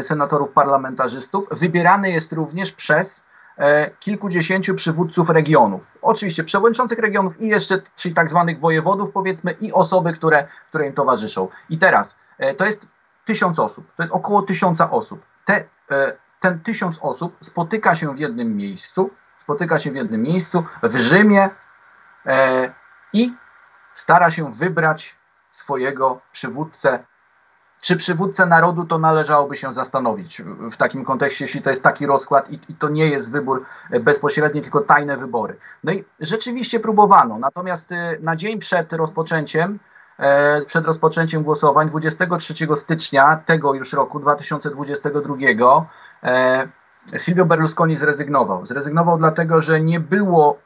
[0.00, 1.48] senatorów parlamentarzystów.
[1.50, 3.22] Wybierany jest również przez
[4.00, 5.98] kilkudziesięciu przywódców regionów.
[6.02, 10.92] Oczywiście przewodniczących regionów i jeszcze, czyli tak zwanych wojewodów powiedzmy i osoby, które, które im
[10.92, 11.48] towarzyszą.
[11.70, 12.86] I teraz e, to jest
[13.24, 15.22] tysiąc osób, to jest około tysiąca osób.
[15.44, 20.64] Te, e, ten tysiąc osób spotyka się w jednym miejscu, spotyka się w jednym miejscu
[20.82, 21.50] w Rzymie
[23.12, 23.34] i
[23.94, 25.16] stara się wybrać
[25.50, 27.04] swojego przywódcę
[27.82, 30.42] czy przywódcę narodu, to należałoby się zastanowić
[30.72, 33.64] w takim kontekście, jeśli to jest taki rozkład i, i, to nie jest wybór
[34.00, 35.56] bezpośredni, tylko tajne wybory.
[35.84, 39.78] No i rzeczywiście próbowano, natomiast y, na dzień przed rozpoczęciem,
[40.18, 45.86] e, przed rozpoczęciem głosowań, 23 stycznia tego już roku, 2022,
[46.22, 46.68] e,
[47.18, 48.66] Silvio Berlusconi zrezygnował.
[48.66, 50.58] Zrezygnował dlatego, że nie było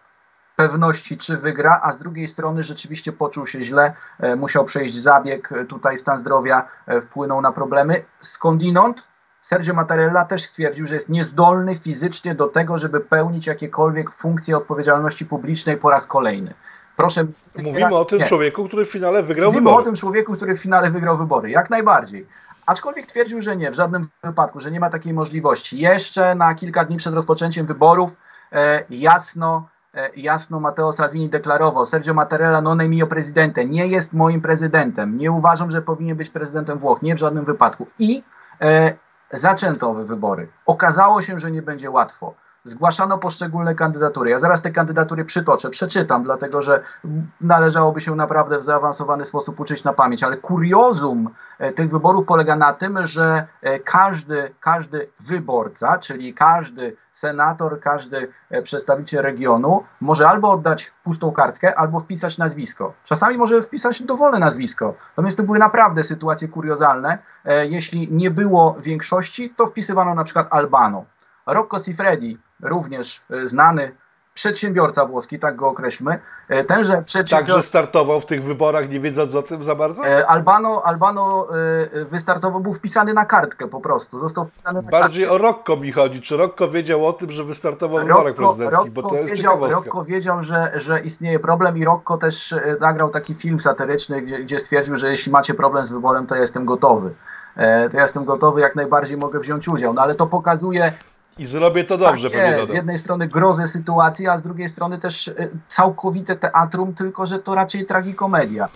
[0.57, 5.53] pewności, czy wygra, a z drugiej strony rzeczywiście poczuł się źle, e, musiał przejść zabieg,
[5.53, 8.05] e, tutaj stan zdrowia e, wpłynął na problemy.
[8.21, 9.03] Skądinąd
[9.41, 15.27] Sergio Mattarella też stwierdził, że jest niezdolny fizycznie do tego, żeby pełnić jakiekolwiek funkcje odpowiedzialności
[15.27, 16.55] publicznej po raz kolejny.
[16.97, 17.27] Proszę.
[17.57, 18.25] Mówimy o tym nie.
[18.25, 19.75] człowieku, który w finale wygrał Mówimy wybory.
[19.75, 22.27] Mówimy o tym człowieku, który w finale wygrał wybory, jak najbardziej.
[22.67, 25.79] Aczkolwiek twierdził, że nie, w żadnym wypadku, że nie ma takiej możliwości.
[25.79, 28.11] Jeszcze na kilka dni przed rozpoczęciem wyborów
[28.53, 29.69] e, jasno
[30.17, 35.31] jasno Matteo Salvini deklarował, Sergio Mattarella non è mio presidente, nie jest moim prezydentem, nie
[35.31, 37.87] uważam, że powinien być prezydentem Włoch, nie w żadnym wypadku.
[37.99, 38.23] I
[38.61, 38.95] e,
[39.33, 40.49] zaczęto wybory.
[40.67, 42.35] Okazało się, że nie będzie łatwo
[42.67, 44.31] zgłaszano poszczególne kandydatury.
[44.31, 46.83] Ja zaraz te kandydatury przytoczę, przeczytam, dlatego że
[47.41, 52.57] należałoby się naprawdę w zaawansowany sposób uczyć na pamięć, ale kuriozum e, tych wyborów polega
[52.57, 60.29] na tym, że e, każdy, każdy wyborca, czyli każdy senator, każdy e, przedstawiciel regionu może
[60.29, 62.93] albo oddać pustą kartkę, albo wpisać nazwisko.
[63.05, 64.95] Czasami może wpisać dowolne nazwisko.
[65.11, 67.19] Natomiast to były naprawdę sytuacje kuriozalne.
[67.69, 71.05] Jeśli nie było większości, to wpisywano na przykład Albano.
[71.47, 73.93] Rocco Siffredi, również e, znany
[74.35, 76.19] przedsiębiorca włoski, tak go określmy.
[76.49, 77.47] E, tenże przedsiębiorca...
[77.47, 80.07] Także startował w tych wyborach, nie wiedząc o tym za bardzo?
[80.07, 81.49] E, Albano, Albano
[82.11, 84.19] wystartował, był wpisany na kartkę po prostu.
[84.19, 85.45] Został wpisany Bardziej kartkę.
[85.45, 86.21] o Rocco mi chodzi.
[86.21, 88.93] Czy Rocco wiedział o tym, że wystartował w wyborach prezydenckich?
[88.93, 89.85] Bo to jest wiedział, ciekawostka.
[89.85, 94.59] Rocco wiedział, że, że istnieje problem i Rocco też nagrał taki film satyryczny, gdzie, gdzie
[94.59, 97.15] stwierdził, że jeśli macie problem z wyborem, to ja jestem gotowy.
[97.91, 99.95] To ja jestem gotowy, jak najbardziej mogę wziąć udział.
[99.95, 100.93] No ale to pokazuje
[101.39, 104.99] i zrobię to dobrze, tak pewnie Z jednej strony grozę sytuacji, a z drugiej strony
[104.99, 108.69] też y, całkowite teatrum, tylko że to raczej tragikomedia.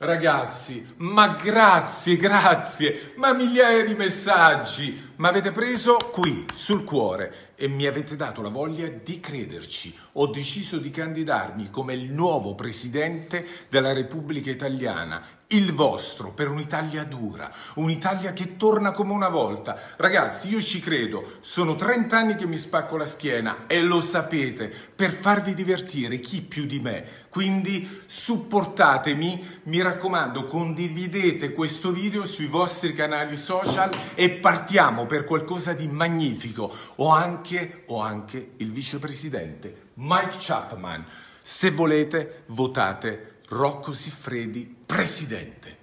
[0.00, 7.68] Ragazzi, ma grazie, grazie, ma migliaia di messaggi, ma avete preso qui, sul cuore, e
[7.68, 9.94] mi avete dato la voglia di crederci.
[10.12, 17.04] Ho deciso di candidarmi come il nuovo presidente della Repubblica Italiana il vostro per un'Italia
[17.04, 19.76] dura, un'Italia che torna come una volta.
[19.96, 24.72] Ragazzi, io ci credo, sono 30 anni che mi spacco la schiena e lo sapete,
[24.94, 27.04] per farvi divertire chi più di me.
[27.28, 35.72] Quindi supportatemi, mi raccomando, condividete questo video sui vostri canali social e partiamo per qualcosa
[35.72, 36.72] di magnifico.
[36.96, 41.04] Ho anche, ho anche il vicepresidente Mike Chapman.
[41.42, 45.78] Se volete, votate Rocco Siffredi presidente.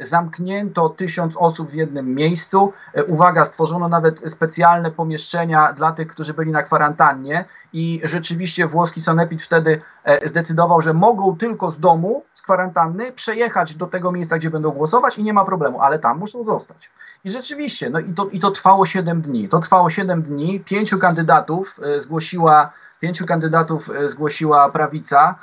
[0.00, 2.72] Zamknięto tysiąc osób w jednym miejscu.
[2.94, 9.00] E, uwaga, stworzono nawet specjalne pomieszczenia dla tych, którzy byli na kwarantannie i rzeczywiście włoski
[9.00, 14.38] sanepid wtedy e, zdecydował, że mogą tylko z domu, z kwarantanny, przejechać do tego miejsca,
[14.38, 16.90] gdzie będą głosować i nie ma problemu, ale tam muszą zostać.
[17.24, 19.48] I rzeczywiście, no i to, i to trwało 7 dni.
[19.48, 20.60] To trwało 7 dni.
[20.60, 25.34] Pięciu kandydatów e, zgłosiła Pięciu kandydatów zgłosiła prawica,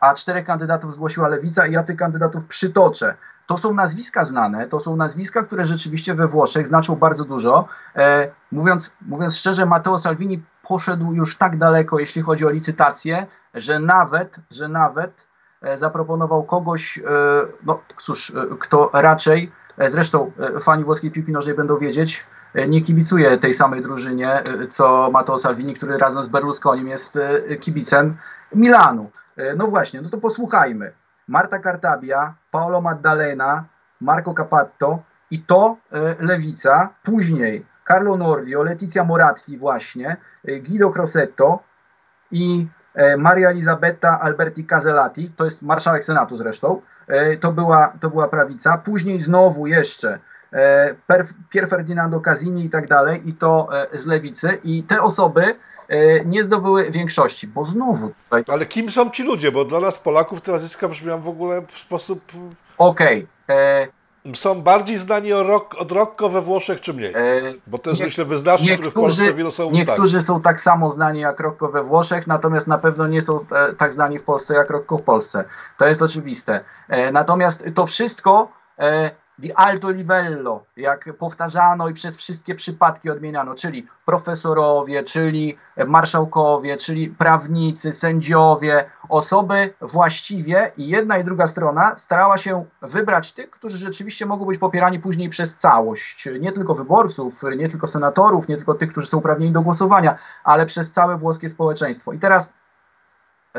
[0.00, 3.14] a czterech kandydatów zgłosiła lewica i ja tych kandydatów przytoczę.
[3.46, 7.68] To są nazwiska znane, to są nazwiska, które rzeczywiście we Włoszech znaczą bardzo dużo.
[7.96, 13.80] E, mówiąc, mówiąc szczerze, Matteo Salvini poszedł już tak daleko, jeśli chodzi o licytację, że
[13.80, 15.26] nawet, że nawet
[15.74, 17.00] zaproponował kogoś,
[17.62, 19.52] no cóż, kto raczej,
[19.86, 20.32] zresztą
[20.62, 25.38] fani włoskiej piłki nożnej będą wiedzieć, E, nie kibicuje tej samej drużynie, e, co Matteo
[25.38, 28.16] Salvini, który razem z Berlusconim jest e, kibicem
[28.54, 29.10] Milanu.
[29.36, 30.92] E, no właśnie, no to posłuchajmy.
[31.28, 33.64] Marta Cartabia, Paolo Maddalena,
[34.00, 41.62] Marco Capatto i to e, Lewica, później Carlo Nordio, Letizia Moratti właśnie, e, Guido Crosetto
[42.30, 46.82] i e, Maria Elisabetta Alberti Casellati, to jest marszałek Senatu zresztą,
[47.40, 50.18] to była, to była prawica, później znowu jeszcze
[51.50, 55.54] Pier Ferdinando Casini i tak dalej, i to e, z lewicy i te osoby
[55.88, 59.52] e, nie zdobyły większości, bo znowu tutaj, Ale kim są ci ludzie?
[59.52, 62.20] Bo dla nas Polaków te nazwiska brzmią w ogóle w sposób...
[62.78, 63.86] okej, e,
[64.34, 67.12] Są bardziej znani rock, od Rocco we Włoszech, czy mniej?
[67.14, 69.78] e, Bo to jest, myślę, wyznacznik, który w Polsce wielu są ustali.
[69.78, 73.72] niektórzy są tak samo znani jak Rocco we Włoszech, natomiast na pewno nie są e,
[73.72, 75.44] tak znani w Polsce jak Rocco w Polsce.
[75.78, 76.60] To jest oczywiste.
[76.88, 83.54] E, natomiast to wszystko e, di alto livello, jak powtarzano i przez wszystkie przypadki odmieniano,
[83.54, 92.38] czyli profesorowie, czyli marszałkowie, czyli prawnicy, sędziowie, osoby właściwie i jedna i druga strona starała
[92.38, 97.68] się wybrać tych, którzy rzeczywiście mogą być popierani później przez całość, nie tylko wyborców, nie
[97.68, 102.12] tylko senatorów, nie tylko tych, którzy są uprawnieni do głosowania, ale przez całe włoskie społeczeństwo.
[102.12, 102.52] I teraz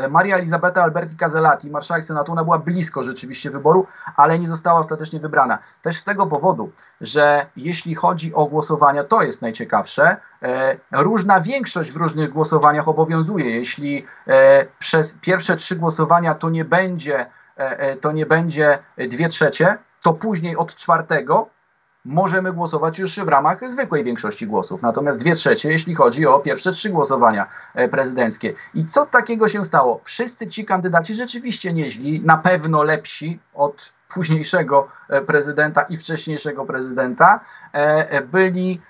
[0.10, 5.20] Maria Elisabetta Alberti Casellati, marszałek Senatu, ona była blisko rzeczywiście wyboru, ale nie została ostatecznie
[5.20, 5.60] wybrana.
[5.82, 11.92] Też z tego powodu, że jeśli chodzi o głosowania, to jest najciekawsze, e, różna większość
[11.92, 13.56] w różnych głosowaniach obowiązuje.
[13.56, 19.30] Jeśli e, przez pierwsze trzy głosowania to nie będzie, e, e, to nie będzie dwie
[19.30, 21.50] trzecie, to później od czwartego
[22.08, 24.82] możemy głosować już w ramach zwykłej większości głosów.
[24.82, 28.54] Natomiast dwie trzecie, jeśli chodzi o pierwsze trzy głosowania e, prezydenckie.
[28.74, 30.02] I co takiego się stało?
[30.04, 37.40] Wszyscy ci kandydaci rzeczywiście nieźli, na pewno lepsi od późniejszego e, prezydenta i wcześniejszego prezydenta,
[37.74, 38.82] e, byli,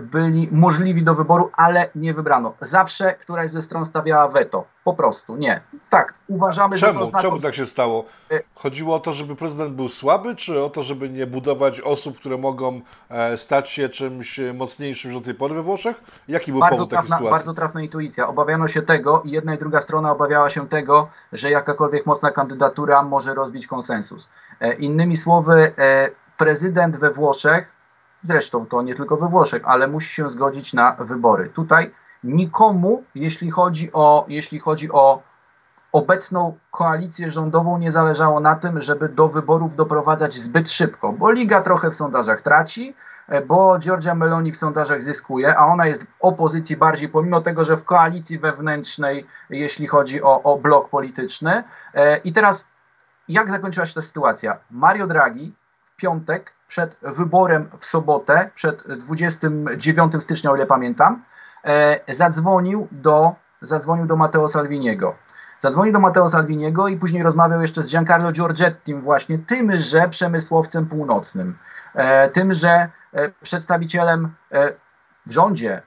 [0.00, 2.54] byli możliwi do wyboru, ale nie wybrano.
[2.60, 4.64] Zawsze któraś ze stron stawiała weto.
[4.84, 5.60] Po prostu nie.
[5.90, 7.04] Tak, uważamy, że to Czemu?
[7.04, 7.26] znaczy...
[7.26, 8.04] Czemu tak się stało?
[8.30, 12.18] E- Chodziło o to, żeby prezydent był słaby, czy o to, żeby nie budować osób,
[12.18, 16.00] które mogą e, stać się czymś e, mocniejszym niż do tej pory we Włoszech?
[16.28, 17.38] Jaki był bardzo powód takiej trafna, sytuacji?
[17.38, 18.28] bardzo trafna intuicja.
[18.28, 23.02] Obawiano się tego i jedna i druga strona obawiała się tego, że jakakolwiek mocna kandydatura
[23.02, 24.28] może rozbić konsensus.
[24.60, 27.75] E, innymi słowy, e, prezydent we Włoszech,
[28.26, 31.48] zresztą to nie tylko we Włoszech, ale musi się zgodzić na wybory.
[31.48, 31.90] Tutaj
[32.24, 35.22] nikomu, jeśli chodzi o, jeśli chodzi o
[35.92, 41.60] obecną koalicję rządową nie zależało na tym, żeby do wyborów doprowadzać zbyt szybko, bo Liga
[41.60, 42.94] trochę w sondażach traci,
[43.28, 47.64] e, bo Giorgia Meloni w sondażach zyskuje, a ona jest w opozycji bardziej, pomimo tego,
[47.64, 51.64] że w koalicji wewnętrznej, jeśli chodzi o, o blok polityczny.
[51.94, 52.64] E, I teraz,
[53.28, 54.56] jak zakończyła się ta sytuacja?
[54.70, 55.54] Mario Draghi
[55.92, 61.24] w piątek przed wyborem w sobotę, przed 29 stycznia, o ile pamiętam,
[61.64, 65.14] e, zadzwonił do, zadzwonił do Matteo Salviniego.
[65.58, 71.58] Zadzwonił do Matteo Salviniego i później rozmawiał jeszcze z Giancarlo Giorgettim, właśnie tymże przemysłowcem północnym,
[71.94, 74.34] e, tymże e, przedstawicielem
[75.26, 75.82] w rządzie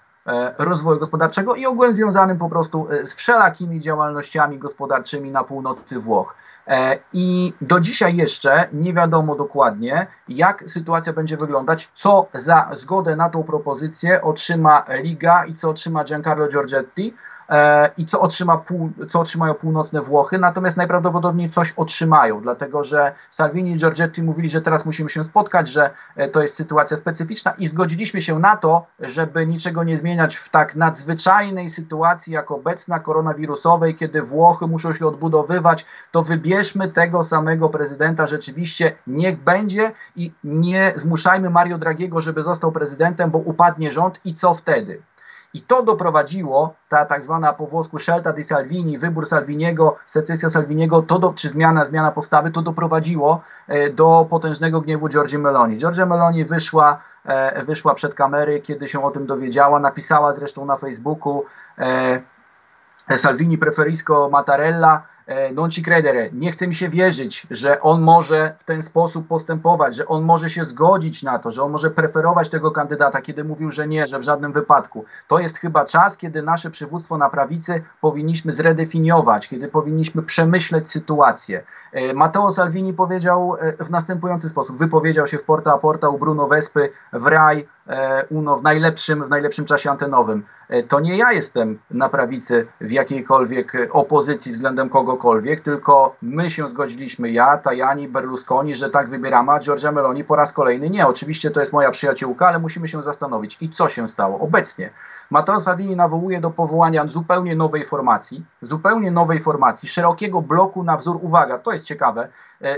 [0.57, 6.35] rozwoju gospodarczego i ogółem związanym po prostu z wszelakimi działalnościami gospodarczymi na północy Włoch.
[6.69, 13.15] E, I do dzisiaj jeszcze nie wiadomo dokładnie, jak sytuacja będzie wyglądać, co za zgodę
[13.15, 17.13] na tą propozycję otrzyma Liga i co otrzyma Giancarlo Giorgetti
[17.97, 23.71] i co, otrzyma pół, co otrzymają północne Włochy, natomiast najprawdopodobniej coś otrzymają, dlatego że Salvini
[23.71, 27.67] i Giorgetti mówili, że teraz musimy się spotkać, że e, to jest sytuacja specyficzna i
[27.67, 33.95] zgodziliśmy się na to, żeby niczego nie zmieniać w tak nadzwyczajnej sytuacji jak obecna koronawirusowej,
[33.95, 40.93] kiedy Włochy muszą się odbudowywać, to wybierzmy tego samego prezydenta rzeczywiście, niech będzie i nie
[40.95, 45.01] zmuszajmy Mario Dragiego, żeby został prezydentem, bo upadnie rząd i co wtedy?
[45.53, 51.01] I to doprowadziło, ta tak zwana po włosku scelta di Salvini, wybór Salviniego, secesja Salviniego,
[51.01, 55.77] to do, czy zmiana, zmiana postawy, to doprowadziło e, do potężnego gniewu Giorgi Meloni.
[55.77, 60.77] Giorgia Meloni wyszła, e, wyszła przed kamery, kiedy się o tym dowiedziała, napisała zresztą na
[60.77, 61.45] Facebooku
[61.77, 62.21] e,
[63.17, 65.01] Salvini preferisco Mattarella,
[65.53, 69.95] non ci credere, nie chce mi się wierzyć, że on może w ten sposób postępować,
[69.95, 73.71] że on może się zgodzić na to, że on może preferować tego kandydata, kiedy mówił,
[73.71, 75.05] że nie, że w żadnym wypadku.
[75.27, 81.63] To jest chyba czas, kiedy nasze przywództwo na prawicy powinniśmy zredefiniować, kiedy powinniśmy przemyśleć sytuację.
[81.91, 86.17] E, Matteo Salvini powiedział e, w następujący sposób, wypowiedział się w Porta a Porta u
[86.17, 90.45] Bruno Wespy w Rai e, Uno w najlepszym, w najlepszym czasie antenowym.
[90.69, 96.15] E, To nie ja jestem na prawicy w jakiejkolwiek e, opozycji względem kogokolwiek, kogokolwiek, tylko
[96.21, 100.89] my się zgodziliśmy, ja, Tajani, Berlusconi, że tak wybieramy, a Giorgia Meloni po raz kolejny
[100.89, 101.07] nie.
[101.07, 103.57] Oczywiście to jest moja przyjaciółka, ale musimy się zastanowić.
[103.61, 104.39] I co się stało?
[104.39, 104.89] Obecnie
[105.29, 111.19] Matteo Salvini nawołuje do powołania zupełnie nowej formacji, zupełnie nowej formacji, szerokiego bloku na wzór,
[111.21, 112.27] uwaga, to jest ciekawe,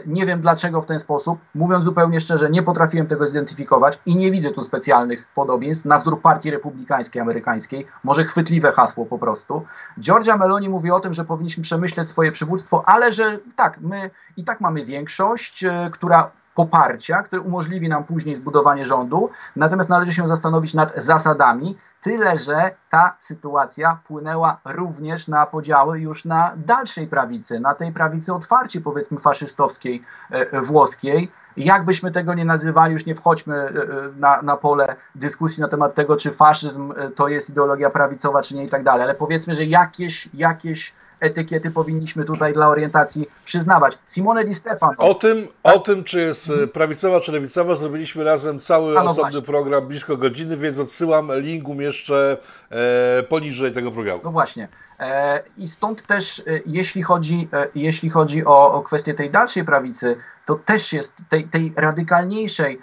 [0.05, 4.32] nie wiem dlaczego w ten sposób, mówiąc zupełnie szczerze, nie potrafiłem tego zidentyfikować i nie
[4.32, 9.65] widzę tu specjalnych podobieństw na wzór Partii Republikańskiej Amerykańskiej, może chwytliwe hasło po prostu.
[9.99, 14.43] Giorgia Meloni mówi o tym, że powinniśmy przemyśleć swoje przywództwo, ale że tak, my i
[14.43, 19.30] tak mamy większość, e, która poparcia, które umożliwi nam później zbudowanie rządu.
[19.56, 26.26] Natomiast należy się zastanowić nad zasadami, tyle że ta sytuacja płynęła również na podziały już
[26.26, 31.32] na dalszej prawicy, na tej prawicy otwarcie powiedzmy faszystowskiej e, włoskiej.
[31.58, 33.74] Jakbyśmy tego nie nazywali, już nie wchodźmy e, e,
[34.18, 38.66] na, na pole dyskusji na temat tego, czy faszyzm to jest ideologia prawicowa, czy nie
[38.66, 43.97] i tak dalej, ale powiedzmy, że jakieś, jakieś etykiety powinniśmy tutaj dla orientacji przyznawać.
[44.05, 44.97] Simone Di Stefano.
[44.97, 49.22] O tym, o tym czy jest e, prawicowa czy lewicowa, zrobiliśmy razem cały no osobny
[49.22, 49.41] właśnie.
[49.41, 52.38] program, blisko godziny, więc odsyłam, link umieszczę
[52.69, 54.22] e, poniżej tego programu.
[54.24, 54.67] No właśnie.
[55.01, 59.65] E, I stąd też, e, jeśli chodzi, e, jeśli chodzi o, o kwestię tej dalszej
[59.65, 60.15] prawicy,
[60.45, 62.80] to też jest tej, tej radykalniejszej,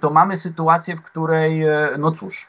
[0.00, 1.62] to mamy sytuację, w której,
[1.98, 2.46] no cóż,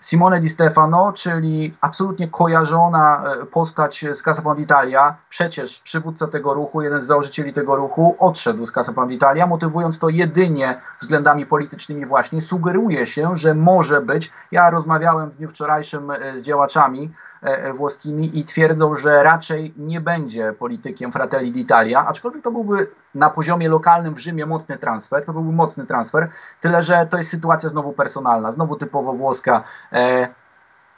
[0.00, 6.54] Simone Di Stefano, czyli absolutnie kojarzona e, postać z Casa Pound Italia, przecież przywódca tego
[6.54, 11.46] ruchu, jeden z założycieli tego ruchu, odszedł z Casa Pound Italia, motywując to jedynie względami
[11.46, 17.10] politycznymi właśnie, sugeruje się, że może być, ja rozmawiałem w dniu wczorajszym e, z działaczami,
[17.33, 17.33] E,
[17.74, 23.68] włoskimi i twierdzą, że raczej nie będzie politykiem Fratelli d'Italia, aczkolwiek to byłby na poziomie
[23.68, 26.28] lokalnym w Rzymie mocny transfer, to byłby mocny transfer,
[26.60, 29.64] tyle że to jest sytuacja znowu personalna, znowu typowo włoska.
[29.92, 30.28] E,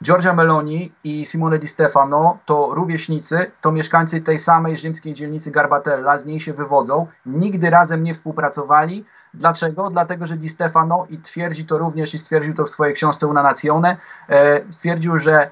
[0.03, 6.17] Giorgia Meloni i Simone Di Stefano to rówieśnicy, to mieszkańcy tej samej rzymskiej dzielnicy Garbatella,
[6.17, 9.05] z niej się wywodzą, nigdy razem nie współpracowali.
[9.33, 9.89] Dlaczego?
[9.89, 13.43] Dlatego, że Di Stefano i twierdzi to również i stwierdził to w swojej książce Una
[13.43, 13.97] Nazione,
[14.29, 15.49] e, stwierdził, że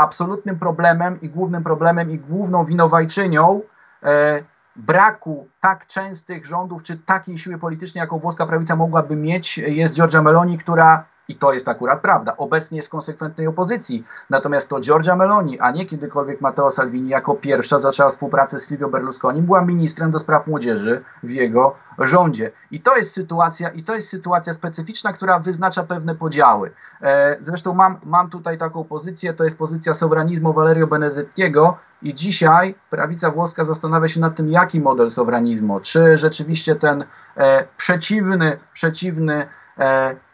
[0.00, 3.62] absolutnym problemem i głównym problemem i główną winowajczynią
[4.02, 4.42] e,
[4.76, 10.22] braku tak częstych rządów, czy takiej siły politycznej, jaką włoska prawica mogłaby mieć, jest Giorgia
[10.22, 12.36] Meloni, która i to jest akurat prawda.
[12.36, 14.04] Obecnie jest w konsekwentnej opozycji.
[14.30, 18.88] Natomiast to Giorgia Meloni, a nie kiedykolwiek Matteo Salvini, jako pierwsza zaczęła współpracę z Silvio
[18.88, 22.50] Berlusconi, była ministrem do spraw młodzieży w jego rządzie.
[22.70, 26.72] I to jest sytuacja, i to jest sytuacja specyficzna, która wyznacza pewne podziały.
[27.02, 32.74] E, zresztą mam, mam tutaj taką pozycję, to jest pozycja sowranizmu Valerio Benedettiego, i dzisiaj
[32.90, 35.80] prawica włoska zastanawia się nad tym, jaki model sowranizmu.
[35.80, 37.04] Czy rzeczywiście ten
[37.36, 39.46] e, przeciwny, przeciwny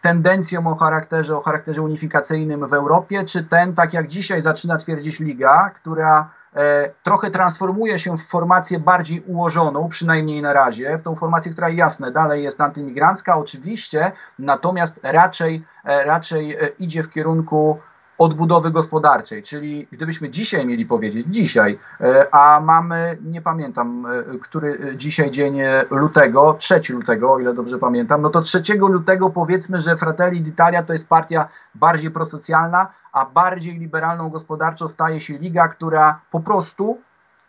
[0.03, 5.21] tendencją o charakterze, o charakterze unifikacyjnym w Europie, czy ten, tak jak dzisiaj zaczyna twierdzić
[5.21, 11.17] Liga, która e, trochę transformuje się w formację bardziej ułożoną, przynajmniej na razie, w tą
[11.17, 17.79] formację, która jasne, dalej jest antymigrancka oczywiście, natomiast raczej, e, raczej idzie w kierunku
[18.19, 24.97] odbudowy gospodarczej, czyli gdybyśmy dzisiaj mieli powiedzieć, dzisiaj, e, a mamy, nie pamiętam, e, który
[24.97, 25.61] dzisiaj dzień
[25.91, 30.83] lutego, 3 lutego, o ile dobrze pamiętam, no to 3 lutego powiedzmy, że Fratelli d'Italia
[30.83, 36.99] to jest partia bardziej prosocjalna, a bardziej liberalną gospodarczo staje się Liga, która po prostu,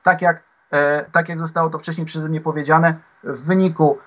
[0.04, 3.98] tak jak, e, tak jak zostało to wcześniej przeze mnie powiedziane, w wyniku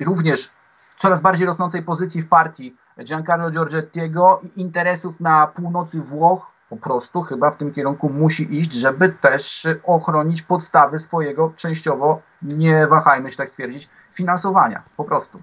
[0.00, 0.50] również
[0.96, 7.22] coraz bardziej rosnącej pozycji w partii Giancarlo Giorgettiego i interesów na północy Włoch po prostu
[7.22, 13.36] chyba w tym kierunku musi iść, żeby też ochronić podstawy swojego częściowo, nie wahajmy się
[13.36, 15.42] tak stwierdzić, finansowania po prostu.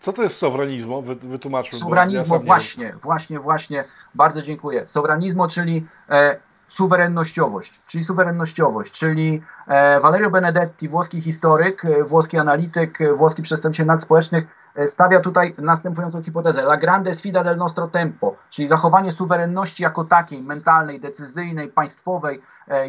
[0.00, 1.02] Co to jest sowranizmo?
[1.02, 1.78] wytłumaczmy.
[1.78, 3.84] Sowranizmo, ja właśnie, właśnie, właśnie,
[4.14, 4.86] bardzo dziękuję.
[4.86, 6.36] Sowranizmo, czyli e,
[6.66, 13.86] suwerennościowość, czyli suwerennościowość, czyli e, Valerio Benedetti, włoski historyk, e, włoski analityk, e, włoski przedstawiciel
[13.86, 14.44] nauk społecznych,
[14.86, 16.62] stawia tutaj następującą hipotezę.
[16.62, 22.42] La grande sfida del nostro tempo, czyli zachowanie suwerenności jako takiej, mentalnej, decyzyjnej, państwowej,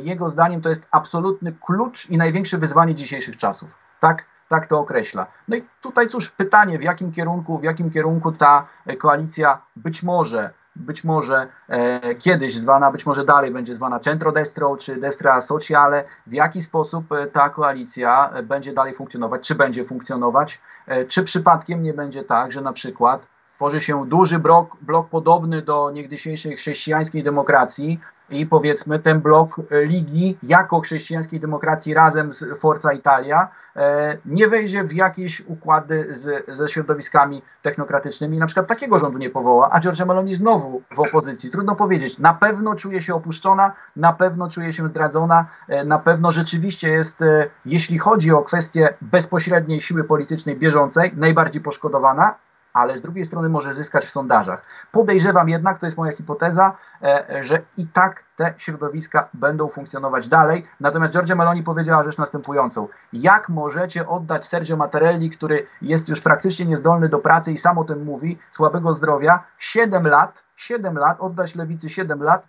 [0.03, 3.69] jego zdaniem to jest absolutny klucz i największe wyzwanie dzisiejszych czasów.
[3.99, 5.27] Tak, tak to określa.
[5.47, 8.65] No i tutaj cóż, pytanie, w jakim kierunku, w jakim kierunku ta
[8.99, 14.95] koalicja być może być może e, kiedyś zwana, być może dalej będzie zwana centrodestro czy
[14.95, 21.05] destra sociale, w jaki sposób e, ta koalicja będzie dalej funkcjonować, czy będzie funkcjonować, e,
[21.05, 23.30] czy przypadkiem nie będzie tak, że na przykład
[23.61, 27.99] tworzy się duży blok, blok podobny do niegdysiejszej chrześcijańskiej demokracji
[28.29, 34.83] i powiedzmy ten blok Ligi jako chrześcijańskiej demokracji razem z Forza Italia e, nie wejdzie
[34.83, 38.37] w jakieś układy z, ze środowiskami technokratycznymi.
[38.37, 41.51] Na przykład takiego rządu nie powoła, a Giorgia Meloni znowu w opozycji.
[41.51, 42.17] Trudno powiedzieć.
[42.17, 47.21] Na pewno czuje się opuszczona, na pewno czuje się zdradzona, e, na pewno rzeczywiście jest,
[47.21, 52.35] e, jeśli chodzi o kwestię bezpośredniej siły politycznej bieżącej, najbardziej poszkodowana,
[52.73, 54.61] ale z drugiej strony może zyskać w sondażach.
[54.91, 60.67] Podejrzewam jednak, to jest moja hipoteza, e, że i tak te środowiska będą funkcjonować dalej.
[60.79, 62.87] Natomiast Giorgia Meloni powiedziała rzecz następującą.
[63.13, 67.83] Jak możecie oddać Sergio Mattarelli, który jest już praktycznie niezdolny do pracy i sam o
[67.83, 72.47] tym mówi, słabego zdrowia, 7 lat, 7 lat, oddać lewicy 7 lat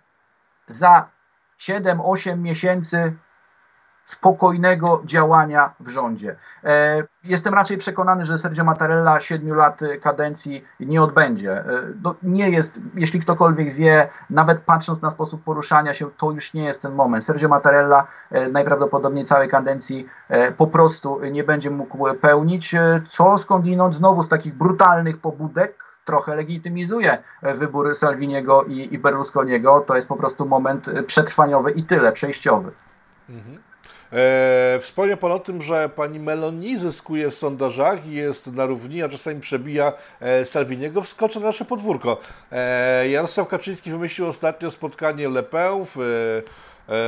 [0.67, 1.07] za
[1.59, 3.13] 7-8 miesięcy
[4.05, 6.35] spokojnego działania w rządzie.
[6.63, 11.51] E, jestem raczej przekonany, że Sergio Mattarella 7 lat kadencji nie odbędzie.
[11.51, 16.63] E, nie jest, jeśli ktokolwiek wie, nawet patrząc na sposób poruszania się, to już nie
[16.63, 17.23] jest ten moment.
[17.23, 20.07] Sergio Mattarella e, najprawdopodobniej całej kadencji
[20.57, 22.75] po prostu nie będzie mógł pełnić,
[23.07, 29.83] co skądinąd znowu z takich brutalnych pobudek trochę legitymizuje wybór Salviniego i, i Berlusconiego.
[29.87, 32.71] To jest po prostu moment przetrwaniowy i tyle, przejściowy.
[33.29, 33.72] Mhm.
[34.13, 39.03] E, wspomniał Pan o tym, że Pani Meloni zyskuje w sondażach i jest na równi,
[39.03, 41.01] a czasami przebija e, Salviniego.
[41.01, 42.17] Wskoczę na nasze podwórko.
[42.51, 46.41] E, Jarosław Kaczyński wymyślił ostatnio spotkanie Le Pen w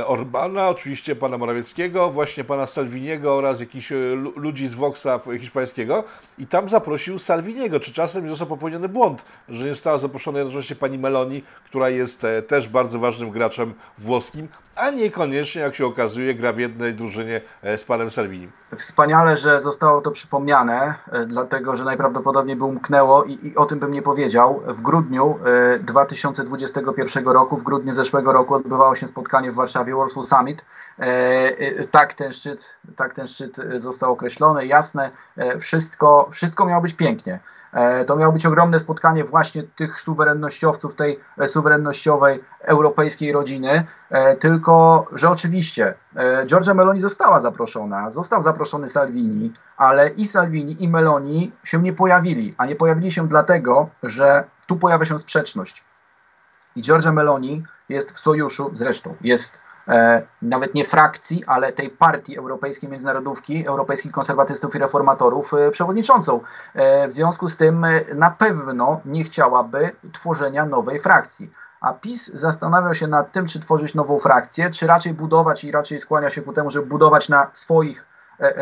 [0.06, 3.96] Orbana, oczywiście pana Morawieckiego, właśnie pana Salviniego oraz jakichś e,
[4.36, 6.04] ludzi z Voxa hiszpańskiego
[6.38, 7.80] i tam zaprosił Salviniego.
[7.80, 12.42] Czy czasem został popełniony błąd, że nie została zaproszona jednocześnie pani Meloni, która jest e,
[12.42, 17.40] też bardzo ważnym graczem włoskim, a niekoniecznie, jak się okazuje, gra w jednej drużynie
[17.76, 18.52] z panem Salvinim.
[18.78, 20.94] Wspaniale, że zostało to przypomniane,
[21.26, 24.62] dlatego że najprawdopodobniej by umknęło i, i o tym bym nie powiedział.
[24.66, 25.38] W grudniu
[25.80, 30.64] 2021 roku, w grudniu zeszłego roku odbywało się spotkanie w Warsaw Summit.
[30.98, 31.04] E,
[31.58, 36.94] e, tak ten szczyt, tak ten szczyt został określony, jasne, e, wszystko, wszystko miało być
[36.94, 37.38] pięknie.
[38.06, 43.86] To miało być ogromne spotkanie właśnie tych suwerennościowców, tej suwerennościowej europejskiej rodziny,
[44.40, 45.94] tylko że oczywiście
[46.46, 52.54] Giorgia Meloni została zaproszona, został zaproszony Salvini, ale i Salvini i Meloni się nie pojawili,
[52.58, 55.84] a nie pojawili się dlatego, że tu pojawia się sprzeczność.
[56.76, 59.58] I Giorgia Meloni jest w sojuszu, zresztą jest
[59.88, 66.40] e, nawet nie frakcji, ale tej partii Europejskiej Międzynarodówki, Europejskich Konserwatystów i Reformatorów e, przewodniczącą.
[66.74, 71.50] E, w związku z tym e, na pewno nie chciałaby tworzenia nowej frakcji.
[71.80, 75.98] A PiS zastanawiał się nad tym, czy tworzyć nową frakcję, czy raczej budować i raczej
[75.98, 78.04] skłania się ku temu, żeby budować na swoich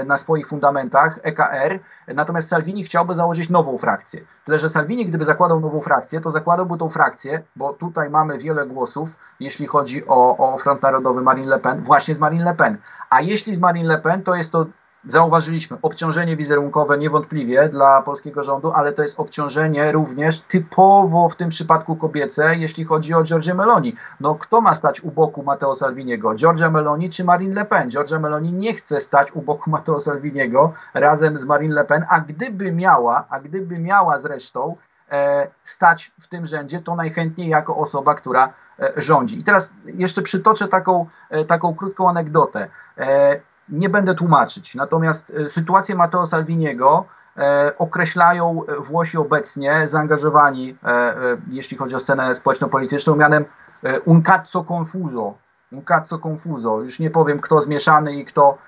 [0.07, 1.79] na swoich fundamentach EKR,
[2.15, 4.21] natomiast Salvini chciałby założyć nową frakcję.
[4.45, 8.67] Tyle, że Salvini, gdyby zakładał nową frakcję, to zakładałby tą frakcję, bo tutaj mamy wiele
[8.67, 9.09] głosów,
[9.41, 12.77] jeśli chodzi o, o Front Narodowy Marine Le Pen, właśnie z Marine Le Pen.
[13.11, 14.67] A jeśli z Marine Le Pen, to jest to
[15.07, 21.49] zauważyliśmy obciążenie wizerunkowe niewątpliwie dla polskiego rządu, ale to jest obciążenie również typowo w tym
[21.49, 23.95] przypadku kobiece, jeśli chodzi o Giorgio Meloni.
[24.21, 26.35] No kto ma stać u boku Matteo Salviniego?
[26.35, 27.89] Giorgia Meloni czy Marine Le Pen?
[27.89, 32.21] Giorgia Meloni nie chce stać u boku Matteo Salviniego razem z Marine Le Pen, a
[32.21, 34.77] gdyby miała, a gdyby miała zresztą
[35.11, 39.39] e, stać w tym rzędzie, to najchętniej jako osoba, która e, rządzi.
[39.39, 42.69] I teraz jeszcze przytoczę taką, e, taką krótką anegdotę.
[43.69, 44.75] E, nie będę tłumaczyć.
[44.75, 47.05] Natomiast e, sytuację Matteo Salviniego
[47.37, 51.15] e, określają Włosi obecnie zaangażowani, e,
[51.51, 53.45] jeśli chodzi o scenę społeczno-polityczną, mianem
[54.05, 55.35] un cazzo confuso.
[55.73, 56.83] Un cazzo confuso.
[56.83, 58.59] Już nie powiem, kto zmieszany i kto,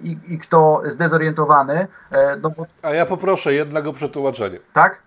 [0.00, 1.86] i, i kto zdezorientowany.
[2.42, 2.66] No bo...
[2.82, 4.58] A ja poproszę jednego przetłumaczenia.
[4.72, 4.98] Tak?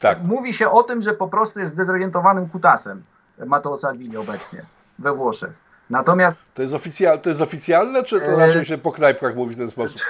[0.00, 0.18] Tak.
[0.22, 3.02] Mówi się o tym, że po prostu jest zdezorientowanym kutasem
[3.46, 4.62] Matteo Salvini obecnie
[4.98, 5.69] we Włoszech.
[5.90, 6.38] Natomiast.
[6.54, 9.70] To jest, oficjal, to jest oficjalne, czy to raczej się po knajpkach mówi w ten
[9.70, 10.02] sposób?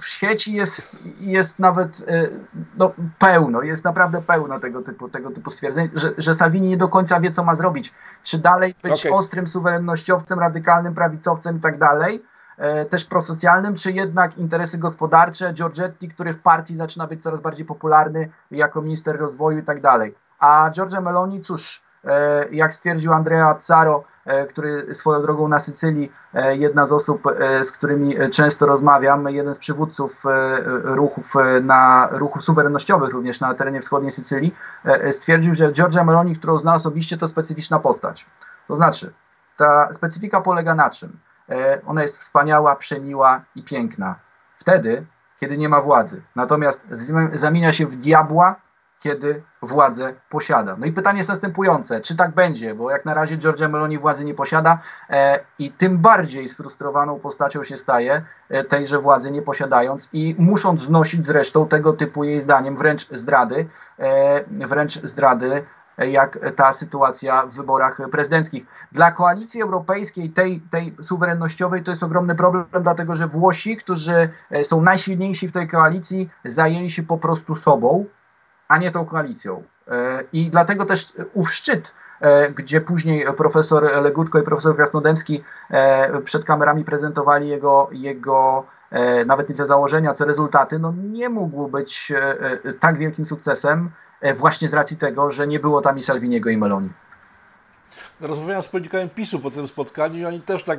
[0.00, 2.28] W sieci jest, jest nawet e,
[2.76, 6.88] no, pełno, jest naprawdę pełno tego typu, tego typu stwierdzeń, że, że Salvini nie do
[6.88, 7.92] końca wie, co ma zrobić.
[8.22, 9.18] Czy dalej być okay.
[9.18, 12.22] ostrym suwerennościowcem, radykalnym prawicowcem i tak dalej,
[12.56, 17.66] e, też prosocjalnym, czy jednak interesy gospodarcze, Giorgetti, który w partii zaczyna być coraz bardziej
[17.66, 20.14] popularny jako minister rozwoju i tak dalej.
[20.38, 24.17] A Giorgia Meloni, cóż, e, jak stwierdził Andrea Azzaro, E,
[24.50, 29.54] który swoją drogą na Sycylii, e, jedna z osób, e, z którymi często rozmawiam, jeden
[29.54, 30.22] z przywódców
[30.84, 34.54] ruchów, na, ruchów suwerennościowych również na terenie wschodniej Sycylii,
[35.10, 38.26] stwierdził, że Giorgia Meloni, którą zna osobiście, to specyficzna postać.
[38.68, 39.12] To znaczy,
[39.56, 41.18] ta specyfika polega na czym?
[41.86, 44.14] Ona jest wspaniała, przemiła i piękna.
[44.58, 45.06] Wtedy,
[45.40, 46.22] kiedy nie ma władzy.
[46.36, 46.86] Natomiast
[47.34, 48.56] zamienia się w diabła,
[48.98, 50.76] kiedy władzę posiada.
[50.78, 54.24] No i pytanie jest następujące, czy tak będzie, bo jak na razie Giorgia Meloni władzy
[54.24, 54.78] nie posiada
[55.10, 60.82] e, i tym bardziej sfrustrowaną postacią się staje e, tejże władzy nie posiadając i musząc
[60.82, 63.68] znosić zresztą tego typu jej zdaniem wręcz zdrady,
[63.98, 65.64] e, wręcz zdrady
[65.98, 68.66] jak ta sytuacja w wyborach prezydenckich.
[68.92, 74.64] Dla koalicji europejskiej, tej, tej suwerennościowej, to jest ogromny problem, dlatego że Włosi, którzy e,
[74.64, 78.04] są najsilniejsi w tej koalicji, zajęli się po prostu sobą,
[78.68, 79.62] a nie tą koalicją.
[79.88, 85.44] E, I dlatego też ów szczyt, e, gdzie później profesor Legutko i profesor Krasnodębski
[86.24, 88.64] przed kamerami prezentowali jego, jego
[89.26, 92.12] nawet nie te założenia, co rezultaty, no nie mógł być
[92.80, 93.90] tak wielkim sukcesem,
[94.20, 96.88] E, właśnie z racji tego, że nie było tam i Salviniego i Meloni.
[98.20, 100.78] Rozmawiałem z politykami PiSu po tym spotkaniu i oni też tak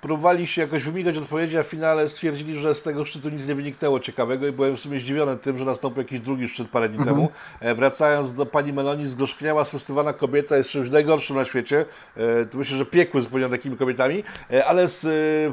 [0.00, 3.54] próbowali się jakoś wymigać odpowiedzi, a w finale stwierdzili, że z tego szczytu nic nie
[3.54, 6.98] wyniknęło ciekawego i byłem w sumie zdziwiony tym, że nastąpił jakiś drugi szczyt parę dni
[6.98, 7.16] mhm.
[7.16, 7.28] temu.
[7.60, 11.84] E, wracając do pani Meloni, zgorzkniała, sfrustrowana kobieta jest czymś najgorszym na świecie.
[12.16, 14.24] E, to myślę, że piekły zupełnie takimi kobietami,
[14.66, 15.06] ale z,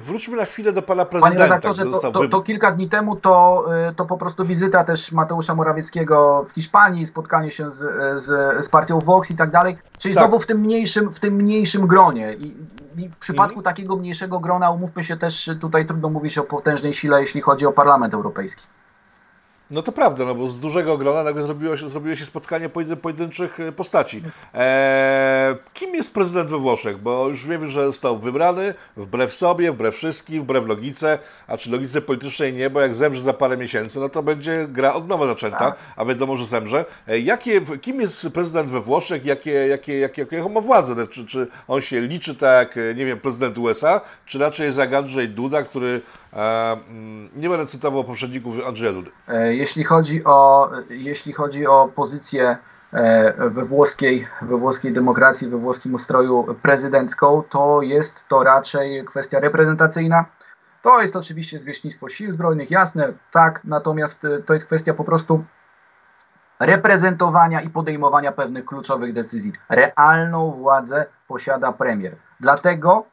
[0.04, 1.38] wróćmy na chwilę do pana prezydenta.
[1.38, 5.56] Panie redaktorze, to, to, to, kilka dni temu to, to po prostu wizyta też Mateusza
[5.56, 7.78] Morawieckiego w Hiszpanii, spotkanie się z,
[8.20, 8.26] z,
[8.66, 10.24] z partią Vox i tak dalej, czyli tak.
[10.24, 12.34] znowu w tym mniejszym w tym mniejszym gronie.
[12.34, 12.48] I,
[12.98, 13.64] i w przypadku mhm.
[13.64, 17.72] takiego mniejszego grona, umówmy się też, tutaj trudno mówić o potężnej sile, jeśli chodzi o
[17.72, 18.64] Parlament Europejski.
[19.72, 22.70] No to prawda, no bo z dużego grona nagle zrobiło się, zrobiło się spotkanie
[23.02, 24.22] pojedynczych e, postaci.
[24.54, 26.98] Eee, kim jest prezydent we Włoszech?
[26.98, 32.02] Bo już wiemy, że został wybrany wbrew sobie, wbrew wszystkim, wbrew logice, a czy logice
[32.02, 35.58] politycznej nie, bo jak zemrze za parę miesięcy, no to będzie gra od nowa zaczęta,
[35.58, 35.78] tak.
[35.96, 36.86] a wiadomo, że zemrze.
[37.08, 39.26] E, jakie, kim jest prezydent we Włoszech?
[39.26, 41.08] Jakie, jakie, jakie, jakie ma władzę?
[41.08, 44.94] Czy, czy on się liczy tak jak, nie wiem, prezydent USA, czy raczej jest jak
[44.94, 46.02] Andrzej Duda, który
[47.36, 49.12] nie będę cytował poprzedników Andrzeja Dudy.
[49.28, 52.58] E, jeśli chodzi o, jeśli chodzi o pozycję
[52.94, 59.40] e, we włoskiej, we włoskiej demokracji, we włoskim ustroju prezydencką, to jest to raczej kwestia
[59.40, 60.26] reprezentacyjna.
[60.82, 65.44] To jest oczywiście zwierzchnictwo sił zbrojnych, jasne, tak, natomiast e, to jest kwestia po prostu
[66.60, 69.54] reprezentowania i podejmowania pewnych kluczowych decyzji.
[69.70, 72.16] Realną władzę posiada premier.
[72.40, 73.06] Dlatego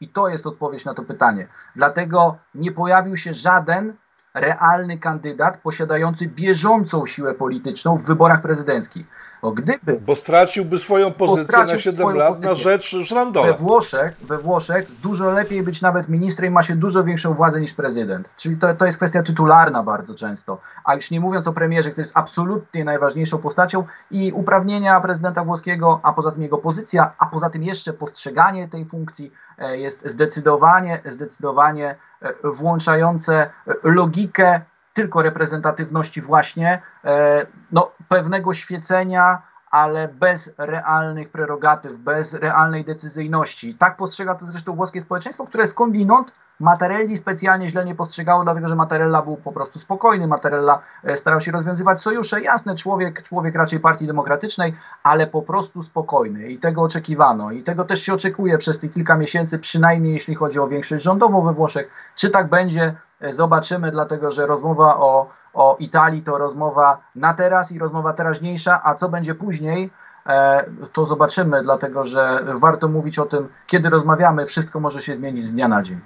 [0.00, 1.46] i to jest odpowiedź na to pytanie.
[1.76, 3.96] Dlatego nie pojawił się żaden
[4.34, 9.06] realny kandydat posiadający bieżącą siłę polityczną w wyborach prezydenckich.
[9.42, 10.00] Bo gdyby...
[10.06, 12.48] Bo straciłby swoją pozycję na 7 lat pozycję.
[12.48, 13.52] na rzecz Żrandola.
[13.52, 17.72] We Włoszech, we Włoszech dużo lepiej być nawet ministrem, ma się dużo większą władzę niż
[17.72, 18.30] prezydent.
[18.36, 20.60] Czyli to, to jest kwestia tytularna bardzo często.
[20.84, 26.00] A już nie mówiąc o premierze, który jest absolutnie najważniejszą postacią i uprawnienia prezydenta włoskiego,
[26.02, 31.00] a poza tym jego pozycja, a poza tym jeszcze postrzeganie tej funkcji e, jest zdecydowanie,
[31.04, 34.60] zdecydowanie e, włączające e, logikę
[34.92, 43.74] tylko reprezentatywności właśnie, e, no, pewnego świecenia, ale bez realnych prerogatyw, bez realnej decyzyjności.
[43.74, 48.76] Tak postrzega to zresztą włoskie społeczeństwo, które skądinąd Mattarelli specjalnie źle nie postrzegało, dlatego że
[48.76, 52.40] Mattarella był po prostu spokojny, Mattarella e, starał się rozwiązywać sojusze.
[52.40, 57.84] Jasne, człowiek, człowiek raczej partii demokratycznej, ale po prostu spokojny i tego oczekiwano i tego
[57.84, 61.90] też się oczekuje przez te kilka miesięcy, przynajmniej jeśli chodzi o większość rządową we Włoszech.
[62.16, 62.94] Czy tak będzie?
[63.28, 68.94] Zobaczymy, dlatego że rozmowa o, o Italii to rozmowa na teraz i rozmowa teraźniejsza, a
[68.94, 69.90] co będzie później,
[70.26, 75.44] e, to zobaczymy, dlatego że warto mówić o tym, kiedy rozmawiamy, wszystko może się zmienić
[75.44, 76.00] z dnia na dzień.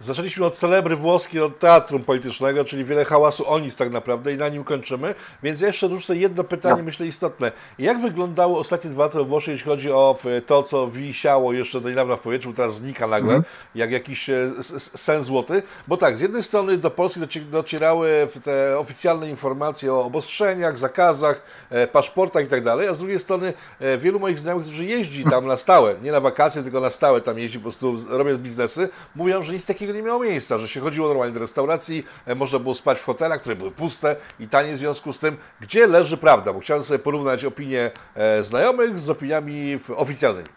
[0.00, 4.36] Zaczęliśmy od celebry włoskiej, od teatrum politycznego, czyli wiele hałasu o nic tak naprawdę i
[4.36, 5.14] na nim kończymy.
[5.42, 6.84] Więc ja jeszcze dorzucę jedno pytanie, Jasne.
[6.84, 7.52] myślę istotne.
[7.78, 11.80] Jak wyglądały ostatnie dwa lata we Włoszech, jeśli chodzi o e, to, co wisiało jeszcze
[11.80, 13.44] do niedawna w powietrzu, teraz znika nagle, mm.
[13.74, 15.62] jak jakiś e, sen złoty?
[15.88, 21.86] Bo tak, z jednej strony do Polski docierały te oficjalne informacje o obostrzeniach, zakazach, e,
[21.86, 23.52] paszportach i tak dalej, a z drugiej strony
[23.98, 27.38] wielu moich znajomych, którzy jeździ tam na stałe, nie na wakacje, tylko na stałe tam
[27.38, 30.80] jeździ, po prostu robiąc biznesy, mówią, że nic takiego takiego nie miało miejsca, że się
[30.80, 34.72] chodziło normalnie do restauracji, e, można było spać w hotelach, które były puste i tanie
[34.72, 39.10] w związku z tym, gdzie leży prawda, bo chciałem sobie porównać opinie e, znajomych z
[39.10, 40.48] opiniami oficjalnymi.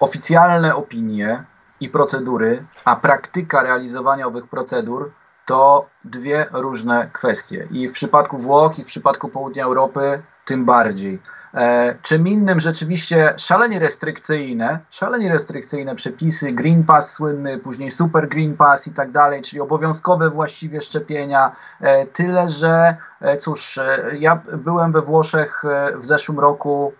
[0.00, 1.44] Oficjalne opinie
[1.80, 5.10] i procedury, a praktyka realizowania owych procedur
[5.46, 7.68] to dwie różne kwestie.
[7.70, 11.18] I w przypadku Włoch, i w przypadku południa Europy tym bardziej.
[11.54, 18.56] E, czym innym rzeczywiście szalenie restrykcyjne, szalenie restrykcyjne przepisy, Green Pass słynny, później Super Green
[18.56, 21.56] Pass i tak dalej, czyli obowiązkowe właściwie szczepienia.
[21.80, 23.78] E, tyle, że e, cóż,
[24.18, 25.62] ja byłem we Włoszech
[26.00, 26.92] w zeszłym roku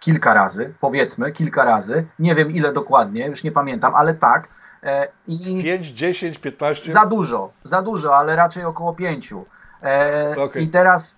[0.00, 4.48] kilka razy, powiedzmy kilka razy, nie wiem ile dokładnie, już nie pamiętam, ale tak.
[5.26, 6.92] I 5, 10, 15?
[6.92, 9.32] Za dużo, za dużo, ale raczej około 5.
[9.82, 10.64] E, Okej.
[10.64, 11.16] I teraz,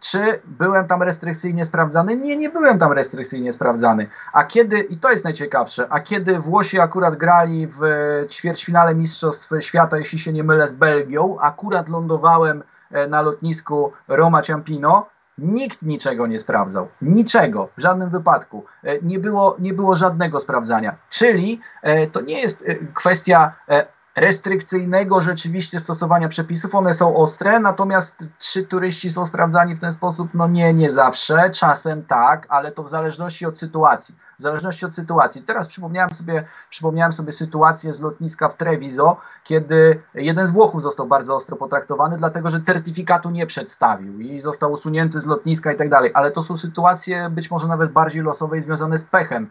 [0.00, 2.16] czy byłem tam restrykcyjnie sprawdzany?
[2.16, 4.06] Nie, nie byłem tam restrykcyjnie sprawdzany.
[4.32, 9.50] A kiedy, i to jest najciekawsze, a kiedy Włosi akurat grali w e, ćwierćfinale Mistrzostw
[9.60, 15.06] Świata, jeśli się nie mylę, z Belgią, akurat lądowałem e, na lotnisku Roma Ciampino,
[15.38, 16.88] Nikt niczego nie sprawdzał.
[17.02, 18.64] Niczego, w żadnym wypadku.
[18.84, 20.96] E, Nie było, nie było żadnego sprawdzania.
[21.10, 23.86] Czyli e, to nie jest e, kwestia e,
[24.16, 26.74] restrykcyjnego rzeczywiście stosowania przepisów.
[26.74, 30.28] One są ostre, natomiast czy turyści są sprawdzani w ten sposób?
[30.34, 31.50] No nie, nie zawsze.
[31.50, 34.14] Czasem tak, ale to w zależności od sytuacji.
[34.38, 35.42] W zależności od sytuacji.
[35.42, 41.06] Teraz przypomniałem sobie, przypomniałem sobie sytuację z lotniska w Treviso, kiedy jeden z Włochów został
[41.06, 45.88] bardzo ostro potraktowany, dlatego że certyfikatu nie przedstawił i został usunięty z lotniska i tak
[45.88, 46.10] dalej.
[46.14, 49.50] Ale to są sytuacje być może nawet bardziej losowe i związane z pechem.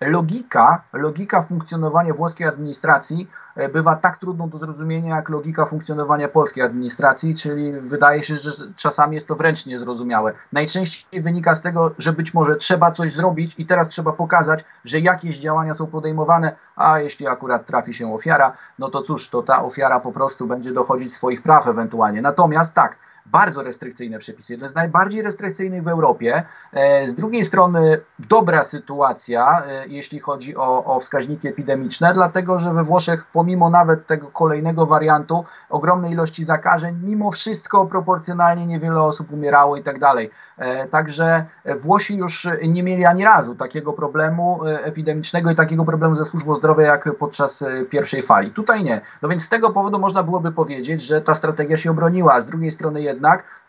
[0.00, 6.64] Logika, logika funkcjonowania włoskiej administracji e, bywa tak trudną do zrozumienia jak logika funkcjonowania polskiej
[6.64, 10.32] administracji, czyli wydaje się, że czasami jest to wręcz niezrozumiałe.
[10.52, 15.00] Najczęściej wynika z tego, że być może trzeba coś zrobić i teraz trzeba pokazać, że
[15.00, 19.62] jakieś działania są podejmowane, a jeśli akurat trafi się ofiara, no to cóż, to ta
[19.62, 22.22] ofiara po prostu będzie dochodzić swoich praw ewentualnie.
[22.22, 22.96] Natomiast tak,
[23.32, 26.42] bardzo restrykcyjne przepisy, jeden z najbardziej restrykcyjnych w Europie.
[26.72, 32.74] E, Z drugiej strony dobra sytuacja, e, jeśli chodzi o, o wskaźniki epidemiczne, dlatego że
[32.74, 39.32] we Włoszech, pomimo nawet tego kolejnego wariantu, ogromnej ilości zakażeń, mimo wszystko proporcjonalnie niewiele osób
[39.32, 40.30] umierało i tak dalej.
[40.58, 41.44] E, Także
[41.80, 46.86] Włosi już nie mieli ani razu takiego problemu epidemicznego i takiego problemu ze służbą zdrowia
[46.86, 48.50] jak podczas pierwszej fali.
[48.50, 49.00] Tutaj nie.
[49.22, 52.70] No więc z tego powodu można byłoby powiedzieć, że ta strategia się obroniła, z drugiej
[52.70, 53.15] strony jednak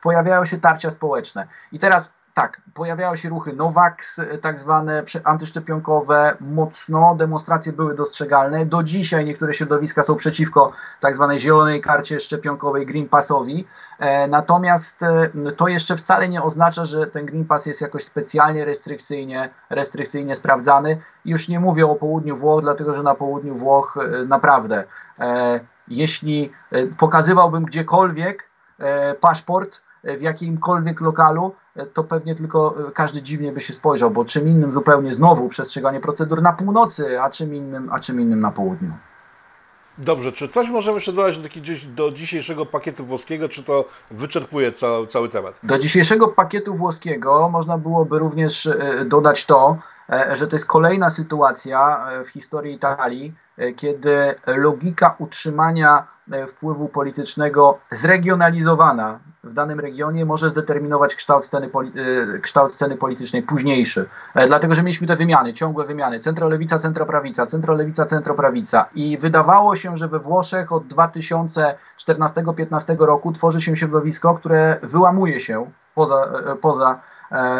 [0.01, 1.47] pojawiają się tarcia społeczne.
[1.71, 8.65] I teraz tak, pojawiały się ruchy Novax, e, tak zwane antyszczepionkowe, mocno, demonstracje były dostrzegalne.
[8.65, 13.67] Do dzisiaj niektóre środowiska są przeciwko tak zwanej zielonej karcie szczepionkowej Green Passowi.
[13.99, 18.65] E, natomiast e, to jeszcze wcale nie oznacza, że ten Green Pass jest jakoś specjalnie
[18.65, 21.01] restrykcyjnie, restrykcyjnie sprawdzany.
[21.25, 24.83] Już nie mówię o południu Włoch, dlatego że na południu Włoch e, naprawdę,
[25.87, 26.51] jeśli
[26.97, 28.46] pokazywałbym gdziekolwiek
[29.21, 34.11] paszport e, w jakimkolwiek lokalu, e, to pewnie tylko e, każdy dziwnie by się spojrzał,
[34.11, 38.39] bo czym innym zupełnie znowu przestrzeganie procedur na północy, a czym innym, a czym innym
[38.39, 38.91] na południu.
[39.97, 41.49] Dobrze, czy coś możemy jeszcze dodać do,
[41.95, 45.59] do dzisiejszego pakietu włoskiego, czy to wyczerpuje ca, cały temat?
[45.63, 49.77] Do dzisiejszego pakietu włoskiego można byłoby również e, dodać to,
[50.09, 56.16] e, że to jest kolejna sytuacja e, w historii Italii, e, kiedy logika utrzymania e,
[56.47, 61.69] wpływu politycznego zregionalizowana w danym regionie może zdeterminować kształt sceny,
[62.35, 64.05] e, kształt sceny politycznej późniejszy.
[64.35, 69.97] E, Dlatego, że mieliśmy te wymiany, ciągłe wymiany, centrolewica, centroprawica, centrolewica, centroprawica i wydawało się,
[69.97, 76.91] że we Włoszech od 2014-15 roku tworzy się środowisko, które wyłamuje się poza, e, poza
[76.91, 76.97] e,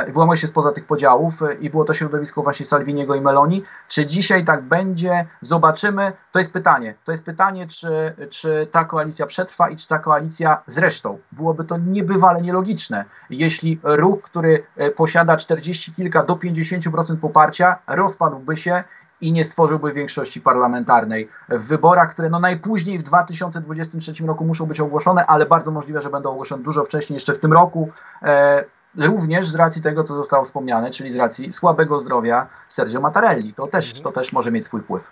[0.07, 3.63] wyłamuje się spoza tych podziałów e, i było to środowisko właśnie Salviniego i Meloni.
[3.87, 5.25] Czy dzisiaj tak będzie?
[5.41, 6.13] Zobaczymy.
[6.31, 6.95] To jest pytanie.
[7.03, 11.17] To jest pytanie, czy, czy ta koalicja przetrwa i czy ta koalicja zresztą.
[11.31, 18.57] Byłoby to niebywale nielogiczne, jeśli ruch, który e, posiada 40 kilka do 50% poparcia, rozpadłby
[18.57, 18.83] się
[19.21, 24.79] i nie stworzyłby większości parlamentarnej w wyborach, które no najpóźniej w 2023 roku muszą być
[24.79, 27.89] ogłoszone, ale bardzo możliwe, że będą ogłoszone dużo wcześniej, jeszcze w tym roku.
[28.21, 28.63] E,
[28.95, 33.53] również z racji tego, co zostało wspomniane, czyli z racji słabego zdrowia Sergio Mattarelli.
[33.53, 35.03] To też, to też może mieć swój wpływ.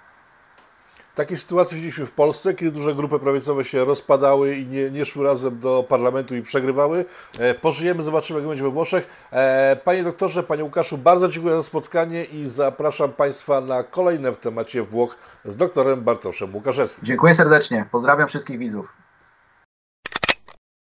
[1.15, 5.23] Takie sytuacje widzieliśmy w Polsce, kiedy duże grupy prawicowe się rozpadały i nie, nie szły
[5.23, 7.05] razem do parlamentu i przegrywały.
[7.39, 9.27] E, pożyjemy, zobaczymy, jak będzie we Włoszech.
[9.31, 14.37] E, panie doktorze, panie Łukaszu, bardzo dziękuję za spotkanie i zapraszam Państwa na kolejne w
[14.37, 17.05] temacie Włoch z doktorem Bartoszem Łukaszewskim.
[17.05, 17.85] Dziękuję serdecznie.
[17.91, 18.93] Pozdrawiam wszystkich widzów.